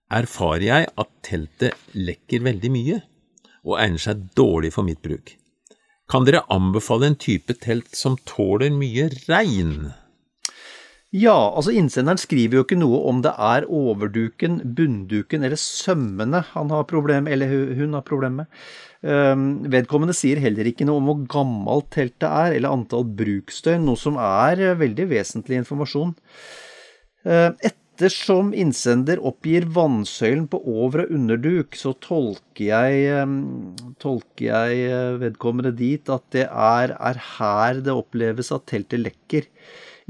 erfarer 0.08 0.64
jeg 0.64 0.86
at 1.00 1.10
teltet 1.26 1.90
lekker 1.92 2.44
veldig 2.46 2.70
mye 2.72 3.00
og 3.64 3.76
egner 3.82 4.00
seg 4.00 4.22
dårlig 4.38 4.72
for 4.76 4.86
mitt 4.86 5.02
bruk. 5.04 5.34
Kan 6.08 6.24
dere 6.24 6.44
anbefale 6.52 7.10
en 7.10 7.20
type 7.20 7.56
telt 7.60 7.92
som 7.96 8.16
tåler 8.28 8.72
mye 8.72 9.10
regn? 9.26 9.92
Ja, 11.14 11.36
altså 11.54 11.70
innsenderen 11.70 12.18
skriver 12.18 12.58
jo 12.58 12.64
ikke 12.64 12.80
noe 12.80 13.04
om 13.06 13.20
det 13.22 13.30
er 13.38 13.68
overduken, 13.70 14.56
bunnduken 14.74 15.44
eller 15.46 15.60
sømmene 15.60 16.40
han 16.48 16.72
har 16.74 16.88
problem, 16.90 17.28
eller 17.30 17.52
hun 17.78 17.94
har 17.94 18.02
problem 18.08 18.40
med. 18.40 18.48
Ehm, 19.04 19.46
vedkommende 19.68 20.14
sier 20.16 20.40
heller 20.40 20.68
ikke 20.70 20.86
noe 20.88 21.02
om 21.02 21.08
hvor 21.10 21.24
gammelt 21.36 21.90
teltet 21.92 22.24
er, 22.24 22.54
eller 22.56 22.72
antall 22.72 23.04
bruksdøgn, 23.18 23.84
noe 23.84 24.00
som 24.00 24.16
er 24.16 24.62
eh, 24.70 24.76
veldig 24.80 25.08
vesentlig 25.10 25.60
informasjon. 25.60 26.14
Eh, 27.28 27.50
Ettersom 27.94 28.48
innsender 28.58 29.20
oppgir 29.22 29.68
vannsøylen 29.70 30.48
på 30.50 30.58
over- 30.66 31.04
og 31.04 31.12
underduk, 31.14 31.76
så 31.78 31.92
tolker 32.02 32.64
jeg, 32.64 33.04
eh, 33.12 33.36
tolker 34.02 34.48
jeg 34.48 34.80
eh, 34.88 35.20
vedkommende 35.20 35.76
dit 35.78 36.08
at 36.10 36.24
det 36.34 36.48
er, 36.48 36.96
er 36.96 37.24
her 37.36 37.84
det 37.84 37.94
oppleves 37.94 38.50
at 38.56 38.66
teltet 38.72 39.04
lekker. 39.04 39.46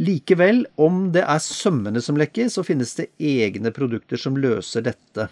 Likevel, 0.00 0.64
om 0.78 1.08
det 1.14 1.26
er 1.26 1.42
sømmene 1.42 2.00
som 2.02 2.16
lekker, 2.18 2.46
så 2.50 2.64
finnes 2.66 2.94
det 2.98 3.10
egne 3.18 3.74
produkter 3.74 4.22
som 4.22 4.38
løser 4.38 4.86
dette. 4.86 5.28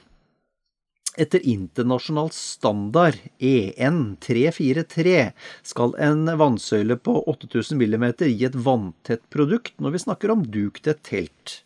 Etter 1.13 1.43
internasjonal 1.45 2.31
standard 2.33 3.19
E 3.39 3.73
EN 3.77 4.17
343 4.21 5.33
skal 5.63 5.93
en 6.01 6.25
vannsøyle 6.41 6.97
på 6.97 7.19
8000 7.29 7.77
mm 7.77 8.07
gi 8.23 8.47
et 8.49 8.57
vanntett 8.57 9.27
produkt 9.29 9.77
når 9.77 9.93
vi 9.93 10.01
snakker 10.07 10.33
om 10.33 10.47
duk 10.49 10.81
et 10.87 11.03
telt. 11.05 11.59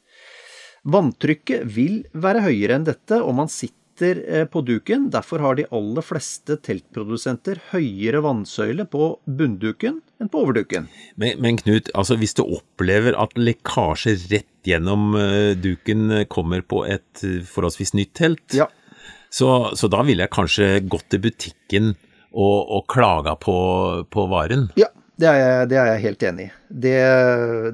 Vanntrykket 0.82 1.62
vil 1.76 2.00
være 2.10 2.42
høyere 2.42 2.78
enn 2.78 2.86
dette 2.88 3.20
om 3.22 3.38
man 3.38 3.50
sitter 3.50 4.18
eh, 4.26 4.44
på 4.50 4.64
duken, 4.66 5.06
derfor 5.14 5.44
har 5.44 5.54
de 5.58 5.68
aller 5.74 6.04
fleste 6.04 6.56
teltprodusenter 6.66 7.60
høyere 7.70 8.24
vannsøyle 8.26 8.86
på 8.90 9.12
bunnduken 9.30 10.00
enn 10.18 10.30
på 10.32 10.42
overduken. 10.42 10.88
Men, 11.14 11.38
men 11.42 11.60
Knut, 11.62 11.92
altså 11.94 12.18
hvis 12.18 12.34
du 12.34 12.42
opplever 12.42 13.14
at 13.14 13.38
lekkasje 13.38 14.16
rett 14.32 14.66
gjennom 14.66 15.14
eh, 15.14 15.54
duken 15.54 16.24
kommer 16.34 16.66
på 16.66 16.82
et 16.90 17.22
eh, 17.22 17.46
forholdsvis 17.46 17.94
nytt 17.94 18.12
telt, 18.18 18.58
Ja. 18.58 18.66
Så, 19.30 19.70
så 19.76 19.88
da 19.92 20.02
ville 20.06 20.26
jeg 20.26 20.34
kanskje 20.34 20.68
gått 20.88 21.08
til 21.12 21.22
butikken 21.24 21.94
og, 22.36 22.58
og 22.76 22.86
klaga 22.92 23.36
på, 23.40 23.56
på 24.12 24.26
varen. 24.30 24.68
Ja, 24.78 24.88
det 25.16 25.28
er 25.30 25.38
jeg, 25.40 25.68
det 25.72 25.78
er 25.80 25.90
jeg 25.92 26.02
helt 26.04 26.24
enig 26.28 26.46
i. 26.48 26.50
Det, 26.86 26.96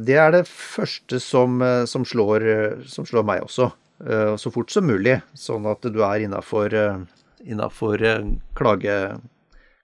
det 0.07 0.19
er 0.23 0.35
det 0.37 0.45
første 0.51 1.19
som, 1.23 1.59
eh, 1.65 1.85
som, 1.91 2.05
slår, 2.07 2.47
eh, 2.47 2.85
som 2.91 3.09
slår 3.09 3.27
meg 3.27 3.43
også. 3.47 3.71
Eh, 4.07 4.35
Så 4.39 4.53
fort 4.55 4.71
som 4.71 4.87
mulig, 4.87 5.19
sånn 5.39 5.67
at 5.71 5.83
du 5.83 6.03
er 6.07 6.27
innafor 6.27 6.77
innafor 7.43 7.99
klage, 8.55 8.97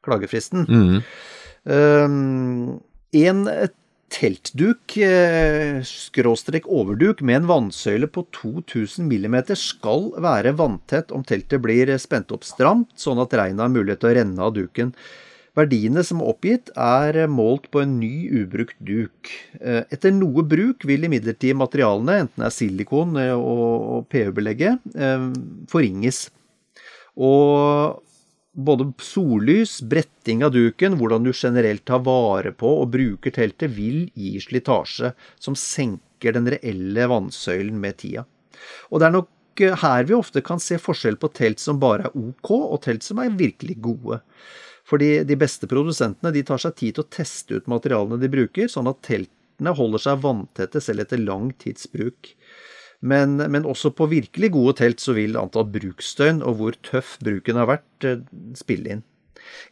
klagefristen. 0.07 0.63
Mm. 0.71 1.01
Um, 1.67 2.79
en 3.19 3.41
teltduk, 4.13 4.97
eh, 4.97 5.81
skråstrek 5.85 6.67
overduk, 6.67 7.21
med 7.23 7.43
en 7.43 7.49
vannsøyle 7.49 8.09
på 8.11 8.25
2000 8.33 9.07
mm 9.09 9.37
skal 9.57 10.11
være 10.17 10.55
vanntett 10.57 11.13
om 11.13 11.25
teltet 11.25 11.63
blir 11.63 11.93
spent 12.01 12.33
opp 12.33 12.45
stramt, 12.45 12.91
sånn 12.97 13.21
at 13.23 13.35
regnet 13.37 13.65
har 13.65 13.73
mulighet 13.73 14.01
til 14.01 14.11
å 14.11 14.17
renne 14.19 14.47
av 14.49 14.55
duken. 14.57 14.95
Verdiene 15.59 16.05
som 16.07 16.21
er 16.23 16.31
oppgitt, 16.31 16.71
er 16.77 17.27
målt 17.27 17.71
på 17.73 17.83
en 17.83 17.99
ny, 17.99 18.29
ubrukt 18.31 18.79
duk. 18.79 19.31
Eh, 19.61 19.85
Etter 19.91 20.13
noe 20.15 20.45
bruk 20.47 20.85
vil 20.87 21.05
imidlertid 21.09 21.57
materialene, 21.59 22.21
enten 22.25 22.45
det 22.45 22.49
er 22.49 22.57
silikon 22.57 23.17
eh, 23.19 23.35
og 23.35 24.07
PU-belegget, 24.13 24.79
forringes. 25.69 26.29
Og 27.19 27.99
både 28.59 28.93
sollys, 28.99 29.79
bretting 29.83 30.43
av 30.45 30.53
duken, 30.53 30.97
hvordan 30.99 31.23
du 31.23 31.33
generelt 31.35 31.85
tar 31.87 32.03
vare 32.07 32.51
på 32.53 32.71
og 32.83 32.91
bruker 32.95 33.35
teltet, 33.35 33.71
vil 33.77 34.09
gi 34.19 34.35
slitasje 34.43 35.13
som 35.39 35.57
senker 35.59 36.35
den 36.35 36.51
reelle 36.51 37.07
vannsøylen 37.11 37.79
med 37.79 38.01
tida. 38.03 38.27
Og 38.91 38.99
det 38.99 39.09
er 39.09 39.15
nok 39.15 39.63
eh, 39.63 39.77
her 39.85 40.09
vi 40.09 40.17
ofte 40.19 40.43
kan 40.43 40.63
se 40.63 40.81
forskjell 40.83 41.21
på 41.23 41.31
telt 41.39 41.63
som 41.63 41.79
bare 41.83 42.09
er 42.09 42.19
ok, 42.19 42.51
og 42.57 42.81
telt 42.87 43.07
som 43.07 43.23
er 43.23 43.37
virkelig 43.39 43.79
gode. 43.85 44.21
Fordi 44.89 45.11
de 45.29 45.37
beste 45.39 45.69
produsentene 45.71 46.33
de 46.35 46.43
tar 46.49 46.59
seg 46.63 46.75
tid 46.81 46.97
til 46.97 47.05
å 47.05 47.13
teste 47.13 47.61
ut 47.61 47.71
materialene 47.71 48.19
de 48.19 48.31
bruker, 48.33 48.71
sånn 48.73 48.91
at 48.91 49.05
teltene 49.07 49.75
holder 49.77 50.03
seg 50.03 50.25
vanntette 50.25 50.83
selv 50.83 51.05
etter 51.05 51.21
lang 51.23 51.53
tids 51.63 51.87
bruk. 51.93 52.33
Men, 53.01 53.37
men 53.39 53.67
også 53.69 53.93
på 53.95 54.09
virkelig 54.11 54.51
gode 54.57 54.75
telt 54.81 55.03
så 55.03 55.15
vil 55.15 55.39
antall 55.39 55.69
bruksdøgn 55.71 56.43
og 56.43 56.59
hvor 56.59 56.79
tøff 56.87 57.15
bruken 57.23 57.61
har 57.61 57.71
vært, 57.71 57.87
eh, 58.07 58.25
spille 58.59 58.97
inn. 58.97 59.05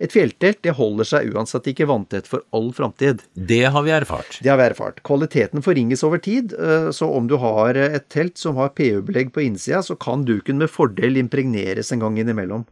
Et 0.00 0.12
fjelltelt 0.12 0.62
det 0.64 0.76
holder 0.78 1.08
seg 1.08 1.34
uansett 1.34 1.66
ikke 1.72 1.88
vanntett 1.90 2.28
for 2.30 2.44
all 2.56 2.70
framtid. 2.76 3.24
Det 3.34 3.64
har 3.72 3.84
vi 3.84 3.92
erfart. 3.92 4.38
Det 4.42 4.50
har 4.52 4.60
vi 4.60 4.68
erfart. 4.70 5.02
Kvaliteten 5.06 5.64
forringes 5.64 6.04
over 6.06 6.22
tid, 6.22 6.54
eh, 6.54 6.90
så 6.96 7.10
om 7.12 7.26
du 7.28 7.36
har 7.42 7.76
et 7.80 8.08
telt 8.12 8.38
som 8.38 8.56
har 8.60 8.74
PU-belegg 8.76 9.34
på 9.34 9.44
innsida, 9.44 9.82
så 9.82 9.98
kan 9.98 10.24
duken 10.24 10.62
med 10.62 10.72
fordel 10.72 11.18
impregneres 11.20 11.92
en 11.92 12.04
gang 12.04 12.20
innimellom. 12.22 12.66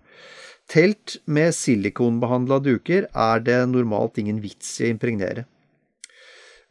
Telt 0.71 1.19
med 1.29 1.53
silikonbehandla 1.53 2.61
duker 2.65 3.09
er 3.11 3.43
det 3.45 3.59
normalt 3.69 4.17
ingen 4.23 4.41
vits 4.41 4.79
i 4.81 4.87
å 4.87 4.95
impregnere. 4.95 5.45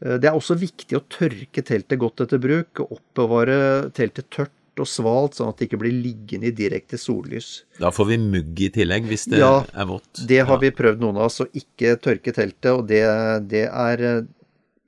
Eh, 0.03 0.17
Det 0.19 0.29
er 0.29 0.35
også 0.35 0.57
viktig 0.59 0.97
å 0.99 1.03
tørke 1.09 1.63
teltet 1.63 1.99
godt 2.01 2.21
etter 2.25 2.41
bruk, 2.43 2.83
og 2.83 2.97
oppbevare 2.99 3.89
teltet 3.95 4.29
tørt 4.29 4.51
og 4.81 4.87
svalt, 4.89 5.35
sånn 5.37 5.49
at 5.51 5.57
det 5.61 5.67
ikke 5.69 5.77
blir 5.83 5.93
liggende 5.93 6.47
i 6.49 6.51
direkte 6.57 6.97
sollys. 6.97 7.63
Da 7.79 7.91
får 7.93 8.07
vi 8.09 8.17
mugg 8.17 8.57
i 8.65 8.69
tillegg 8.73 9.05
hvis 9.05 9.27
det 9.29 9.37
Ja, 9.37 9.59
er 9.73 9.85
vått. 9.85 10.25
Det 10.25 10.39
har 10.39 10.55
Ja. 10.55 10.61
vi 10.63 10.71
prøvd 10.71 10.99
noen 10.99 11.17
av 11.17 11.25
oss, 11.29 11.39
å 11.41 11.47
ikke 11.53 11.95
tørke 12.01 12.33
teltet, 12.33 12.71
og 12.73 12.87
det, 12.87 13.03
det 13.47 13.67
er 13.69 14.01
eh, 14.01 14.23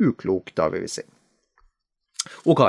uklokt, 0.01 0.55
da 0.55 0.69
vil 0.69 0.81
vi 0.81 0.87
si. 0.87 1.03
Ok, 2.49 2.61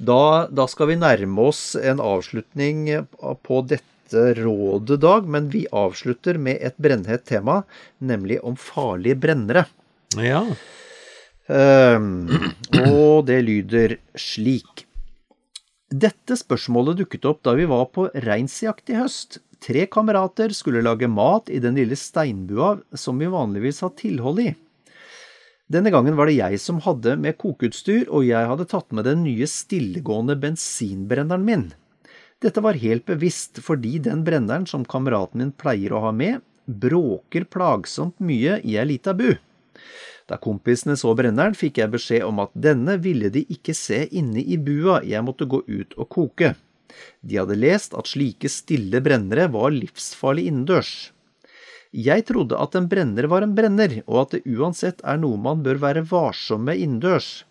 da, 0.00 0.46
da 0.48 0.64
skal 0.66 0.86
vi 0.88 0.96
nærme 0.96 1.38
oss 1.50 1.74
en 1.76 1.98
avslutning 2.00 3.06
på 3.44 3.58
dette 3.68 4.22
rådet, 4.38 4.96
Dag, 5.02 5.26
men 5.28 5.50
vi 5.52 5.66
avslutter 5.70 6.38
med 6.40 6.56
et 6.64 6.76
brennhett 6.80 7.26
tema, 7.28 7.64
nemlig 8.00 8.40
om 8.42 8.56
farlige 8.56 9.18
brennere. 9.20 9.66
ja. 10.16 10.42
Ehm, 11.46 12.26
og 12.90 13.26
det 13.28 13.40
lyder 13.46 13.96
slik. 14.18 14.84
Dette 15.86 16.34
spørsmålet 16.34 16.98
dukket 16.98 17.26
opp 17.30 17.44
da 17.46 17.54
vi 17.54 17.66
var 17.70 17.86
på 17.94 18.08
reinsjakt 18.26 18.90
i 18.90 18.98
høst. 18.98 19.38
Tre 19.62 19.86
kamerater 19.88 20.52
skulle 20.52 20.82
lage 20.84 21.08
mat 21.08 21.48
i 21.48 21.60
den 21.62 21.78
lille 21.78 21.96
steinbua 21.96 22.76
som 22.98 23.18
vi 23.22 23.30
vanligvis 23.30 23.80
har 23.86 23.94
tilhold 23.98 24.42
i. 24.42 24.50
Denne 25.66 25.90
gangen 25.90 26.14
var 26.18 26.28
det 26.28 26.36
jeg 26.36 26.60
som 26.62 26.78
hadde 26.84 27.16
med 27.18 27.38
kokeutstyr, 27.40 28.04
og 28.06 28.26
jeg 28.26 28.50
hadde 28.50 28.68
tatt 28.70 28.92
med 28.94 29.06
den 29.08 29.24
nye 29.26 29.48
stillegående 29.50 30.36
bensinbrenneren 30.38 31.46
min. 31.46 31.64
Dette 32.42 32.62
var 32.62 32.78
helt 32.78 33.06
bevisst 33.08 33.58
fordi 33.64 33.96
den 34.04 34.22
brenneren 34.26 34.66
som 34.68 34.84
kameraten 34.86 35.40
min 35.42 35.54
pleier 35.56 35.94
å 35.96 36.04
ha 36.04 36.12
med, 36.14 36.42
bråker 36.66 37.46
plagsomt 37.50 38.18
mye 38.22 38.60
i 38.62 38.76
ei 38.78 38.86
lita 38.86 39.14
bu. 39.16 39.32
Da 40.26 40.38
kompisene 40.42 40.96
så 40.98 41.12
brenneren, 41.14 41.54
fikk 41.54 41.78
jeg 41.78 41.92
beskjed 41.92 42.24
om 42.26 42.40
at 42.42 42.54
denne 42.58 42.96
ville 43.02 43.30
de 43.30 43.44
ikke 43.52 43.74
se 43.78 44.02
inne 44.10 44.42
i 44.42 44.58
bua, 44.58 44.98
jeg 45.06 45.22
måtte 45.22 45.46
gå 45.46 45.62
ut 45.62 45.94
og 45.94 46.08
koke. 46.10 46.54
De 47.22 47.38
hadde 47.38 47.58
lest 47.58 47.94
at 47.94 48.10
slike 48.10 48.50
stille 48.50 49.02
brennere 49.04 49.46
var 49.52 49.74
livsfarlig 49.74 50.48
innendørs. 50.50 50.94
Jeg 51.96 52.26
trodde 52.28 52.58
at 52.58 52.74
en 52.76 52.88
brenner 52.90 53.28
var 53.30 53.46
en 53.46 53.54
brenner, 53.56 54.00
og 54.06 54.24
at 54.24 54.34
det 54.36 54.56
uansett 54.58 54.98
er 55.06 55.20
noe 55.22 55.38
man 55.40 55.62
bør 55.64 55.78
være 55.80 56.04
varsom 56.10 56.66
med 56.66 56.82
innendørs. 56.82 57.44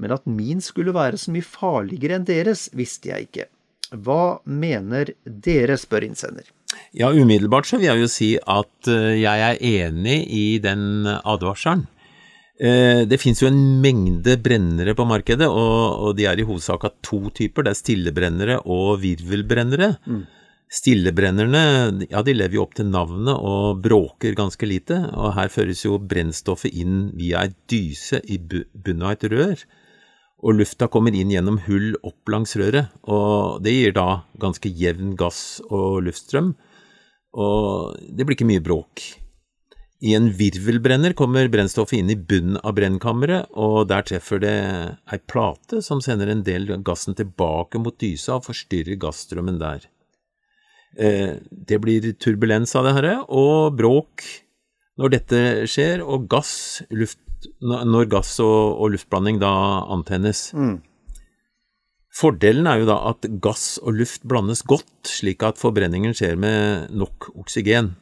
Men 0.00 0.16
at 0.16 0.24
min 0.26 0.64
skulle 0.64 0.94
være 0.96 1.20
så 1.20 1.34
mye 1.34 1.46
farligere 1.46 2.16
enn 2.18 2.26
deres, 2.26 2.70
visste 2.74 3.12
jeg 3.12 3.28
ikke. 3.28 3.46
Hva 3.92 4.40
mener 4.48 5.12
dere, 5.22 5.76
spør 5.76 6.08
innsender. 6.08 6.48
Ja, 6.96 7.12
umiddelbart 7.12 7.68
så 7.68 7.76
vil 7.76 7.90
jeg 7.90 8.00
jo 8.00 8.08
si 8.08 8.30
at 8.40 8.88
eh, 8.88 9.20
jeg 9.20 9.44
er 9.44 9.60
enig 9.60 10.22
i 10.32 10.46
den 10.64 11.04
advarselen. 11.04 11.84
Eh, 12.62 13.02
Det 13.10 13.18
finnes 13.18 13.40
jo 13.42 13.48
en 13.50 13.80
mengde 13.82 14.36
brennere 14.38 14.94
på 14.94 15.06
markedet, 15.08 15.48
og, 15.48 16.14
de 16.16 16.26
er 16.30 16.38
i 16.38 16.46
hovedsak 16.46 16.84
av 16.86 16.94
to 17.02 17.24
typer. 17.34 17.64
Det 17.66 17.72
er 17.74 17.80
stillebrennere 17.80 18.60
og 18.66 19.00
virvelbrennere. 19.02 19.96
Stillebrennerne 20.72 22.06
ja, 22.08 22.22
de 22.24 22.32
lever 22.32 22.54
jo 22.56 22.62
opp 22.64 22.74
til 22.78 22.86
navnet 22.88 23.34
og 23.36 23.82
bråker 23.84 24.32
ganske 24.38 24.64
lite, 24.68 24.96
og 25.12 25.34
her 25.36 25.50
føres 25.52 25.82
jo 25.84 25.98
brennstoffet 25.98 26.72
inn 26.72 27.10
via 27.18 27.42
ei 27.44 27.50
dyse 27.68 28.22
i 28.24 28.38
bu- 28.38 28.64
bunnen 28.72 29.04
av 29.04 29.12
et 29.18 29.26
rør. 29.34 29.64
Og 30.42 30.56
lufta 30.58 30.88
kommer 30.90 31.12
inn 31.14 31.30
gjennom 31.30 31.60
hull 31.68 31.92
opp 32.02 32.26
langs 32.32 32.56
røret, 32.56 32.88
og 33.04 33.60
det 33.62 33.74
gir 33.76 33.92
da 33.98 34.22
ganske 34.42 34.72
jevn 34.72 35.12
gass 35.20 35.60
og 35.68 36.00
luftstrøm, 36.08 36.54
og 37.36 37.98
det 38.08 38.24
blir 38.26 38.34
ikke 38.38 38.48
mye 38.48 38.64
bråk. 38.64 39.04
I 40.02 40.16
en 40.18 40.32
virvelbrenner 40.34 41.14
kommer 41.14 41.46
brennstoffet 41.46 42.00
inn 42.00 42.10
i 42.10 42.18
bunnen 42.18 42.58
av 42.66 42.74
brennkammeret, 42.74 43.52
og 43.54 43.86
der 43.92 44.02
treffer 44.02 44.40
det 44.42 44.54
ei 45.14 45.18
plate 45.30 45.78
som 45.86 46.02
sender 46.02 46.32
en 46.32 46.42
del 46.42 46.66
av 46.74 46.82
gassen 46.88 47.14
tilbake 47.14 47.78
mot 47.78 47.94
dysa 48.02 48.40
og 48.40 48.48
forstyrrer 48.48 48.98
gassstrømmen 48.98 49.60
der. 49.62 49.86
Eh, 50.98 51.38
Det 51.50 51.78
blir 51.80 52.12
turbulens 52.18 52.74
av 52.74 52.84
det 52.84 52.96
her, 52.98 53.10
og 53.30 53.76
bråk 53.78 54.26
når 54.98 55.14
dette 55.14 55.42
skjer, 55.70 56.02
og 56.02 56.26
gass, 56.28 56.82
luft, 56.90 57.18
når 57.62 58.10
gass 58.10 58.40
og, 58.42 58.82
og 58.82 58.96
luftblanding 58.96 59.38
da 59.38 59.54
antennes. 59.86 60.50
Fordelen 62.12 62.66
er 62.66 62.82
jo 62.82 62.90
da 62.90 62.98
at 63.08 63.24
gass 63.40 63.78
og 63.80 63.94
luft 64.02 64.26
blandes 64.28 64.66
godt, 64.66 64.90
slik 65.08 65.42
at 65.46 65.62
forbrenningen 65.62 66.12
skjer 66.12 66.36
med 66.36 66.90
nok 66.90 67.30
oksygen. 67.38 67.94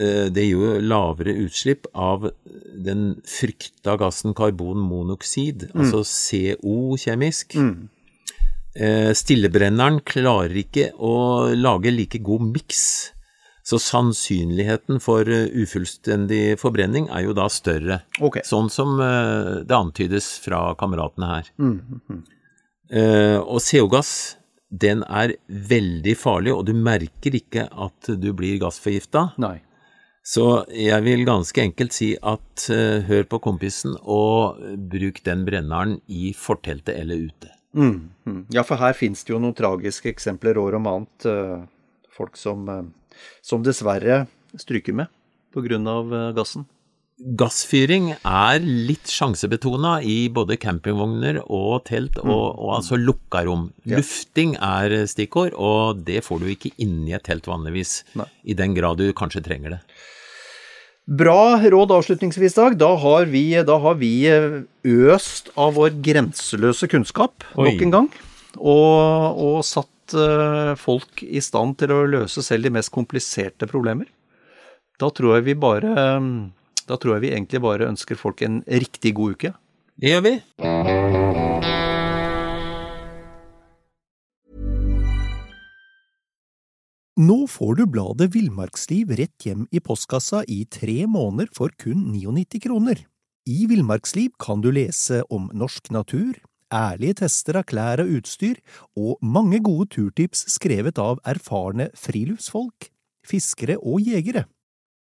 Eh, 0.00 0.26
Det 0.32 0.44
gir 0.46 0.56
jo 0.56 0.80
lavere 0.80 1.34
utslipp 1.44 1.86
av 1.94 2.30
den 2.86 3.20
frykta 3.28 3.98
gassen 4.00 4.32
karbonmonoksid, 4.34 5.68
altså 5.74 6.00
CO 6.08 6.96
kjemisk. 6.96 7.56
Eh, 8.74 9.10
Stillebrenneren 9.18 10.00
klarer 10.06 10.54
ikke 10.56 10.92
å 10.96 11.50
lage 11.58 11.90
like 11.92 12.18
god 12.22 12.46
miks, 12.54 13.10
så 13.66 13.76
sannsynligheten 13.82 15.00
for 15.02 15.28
eh, 15.28 15.50
ufullstendig 15.52 16.56
forbrenning 16.58 17.08
er 17.10 17.26
jo 17.26 17.34
da 17.36 17.48
større. 17.52 18.00
Okay. 18.20 18.42
Sånn 18.46 18.70
som 18.72 18.96
det 18.98 19.74
antydes 19.76 20.38
fra 20.46 20.70
kameratene 20.80 21.28
her. 21.34 21.50
Eh, 22.90 23.38
og 23.38 23.60
CO-gass, 23.62 24.36
den 24.70 25.02
er 25.10 25.34
veldig 25.50 26.14
farlig, 26.18 26.54
og 26.54 26.64
du 26.66 26.72
merker 26.74 27.34
ikke 27.36 27.68
at 27.70 28.10
du 28.22 28.32
blir 28.32 28.56
gassforgifta. 28.62 29.32
Nei. 29.42 29.58
Så 30.26 30.44
jeg 30.76 31.00
vil 31.06 31.24
ganske 31.24 31.62
enkelt 31.62 31.94
si 31.96 32.12
at 32.16 32.66
uh, 32.68 33.00
hør 33.08 33.24
på 33.30 33.40
kompisen, 33.42 33.96
og 34.02 34.60
bruk 34.92 35.22
den 35.26 35.46
brenneren 35.46 35.98
i 36.06 36.34
forteltet 36.36 36.94
eller 37.00 37.30
ute. 37.30 37.52
Mm, 37.72 38.10
mm. 38.26 38.42
Ja, 38.52 38.64
for 38.66 38.82
her 38.82 38.96
finnes 38.98 39.22
det 39.24 39.32
jo 39.32 39.40
noen 39.40 39.56
tragiske 39.56 40.10
eksempler 40.10 40.58
år 40.60 40.76
om 40.80 40.90
annet. 40.90 41.26
Uh, 41.26 41.68
Folk 42.10 42.36
som, 42.36 42.66
uh, 42.68 43.16
som 43.40 43.62
dessverre 43.64 44.26
stryker 44.58 44.92
med 44.92 45.08
eh, 45.56 46.32
gassen. 46.36 46.66
Gassfyring 47.20 48.14
er 48.16 48.62
litt 48.64 49.10
sjansebetona 49.12 49.98
i 50.00 50.30
både 50.32 50.56
campingvogner 50.60 51.42
og 51.44 51.82
telt, 51.90 52.16
og, 52.22 52.44
og 52.56 52.70
altså 52.78 52.96
lukka 52.96 53.42
rom. 53.44 53.66
Lufting 53.90 54.54
er 54.56 54.94
stikkord, 55.10 55.52
og 55.52 56.00
det 56.06 56.22
får 56.24 56.40
du 56.40 56.48
ikke 56.54 56.72
inni 56.80 57.12
et 57.16 57.26
telt 57.28 57.50
vanligvis, 57.50 57.98
Nei. 58.16 58.28
i 58.48 58.56
den 58.56 58.72
grad 58.76 59.02
du 59.02 59.10
kanskje 59.16 59.44
trenger 59.44 59.76
det. 59.76 59.80
Bra 61.10 61.58
råd 61.58 61.92
avslutningsvis, 61.92 62.54
Dag. 62.54 62.76
Da 62.78 62.92
har 63.02 63.28
vi, 63.28 63.44
da 63.66 63.76
har 63.82 63.96
vi 63.98 64.12
eh, 64.30 64.60
øst 64.86 65.50
av 65.58 65.74
vår 65.76 65.96
grenseløse 66.04 66.86
kunnskap 66.88 67.44
Oi. 67.56 67.66
nok 67.66 67.82
en 67.84 67.94
gang. 67.96 68.08
Og, 68.60 69.40
og 69.42 69.58
satt 69.66 70.14
eh, 70.14 70.72
folk 70.78 71.24
i 71.26 71.42
stand 71.42 71.76
til 71.82 71.92
å 71.96 72.04
løse 72.06 72.44
selv 72.46 72.68
de 72.68 72.72
mest 72.78 72.94
kompliserte 72.94 73.68
problemer. 73.70 74.08
Da 75.00 75.10
tror 75.10 75.38
jeg 75.38 75.48
vi 75.48 75.58
bare 75.58 75.90
Da 76.90 76.98
tror 76.98 77.16
jeg 77.16 77.28
vi 77.28 77.34
egentlig 77.36 77.62
bare 77.62 77.86
ønsker 77.86 78.18
folk 78.18 78.42
en 78.42 78.64
riktig 78.66 79.14
god 79.14 79.36
uke. 79.38 79.52
Det 80.00 80.10
gjør 80.10 80.24
vi. 80.26 80.32
Nå 87.20 87.36
får 87.52 87.74
du 87.78 87.84
bladet 87.92 88.30
Villmarksliv 88.34 89.12
rett 89.20 89.44
hjem 89.44 89.66
i 89.70 89.82
postkassa 89.84 90.40
i 90.48 90.64
tre 90.72 91.04
måneder 91.06 91.50
for 91.54 91.70
kun 91.78 92.08
99 92.14 92.62
kroner. 92.64 93.04
I 93.46 93.66
Villmarksliv 93.70 94.32
kan 94.40 94.62
du 94.64 94.70
lese 94.72 95.20
om 95.30 95.50
norsk 95.54 95.92
natur, 95.94 96.38
ærlige 96.74 97.20
tester 97.22 97.60
av 97.60 97.68
klær 97.70 98.02
og 98.02 98.14
utstyr, 98.18 98.58
og 98.96 99.20
mange 99.22 99.60
gode 99.62 99.90
turtips 99.94 100.46
skrevet 100.54 100.98
av 101.02 101.20
erfarne 101.28 101.90
friluftsfolk, 101.98 102.88
fiskere 103.26 103.76
og 103.78 104.00
jegere. 104.06 104.46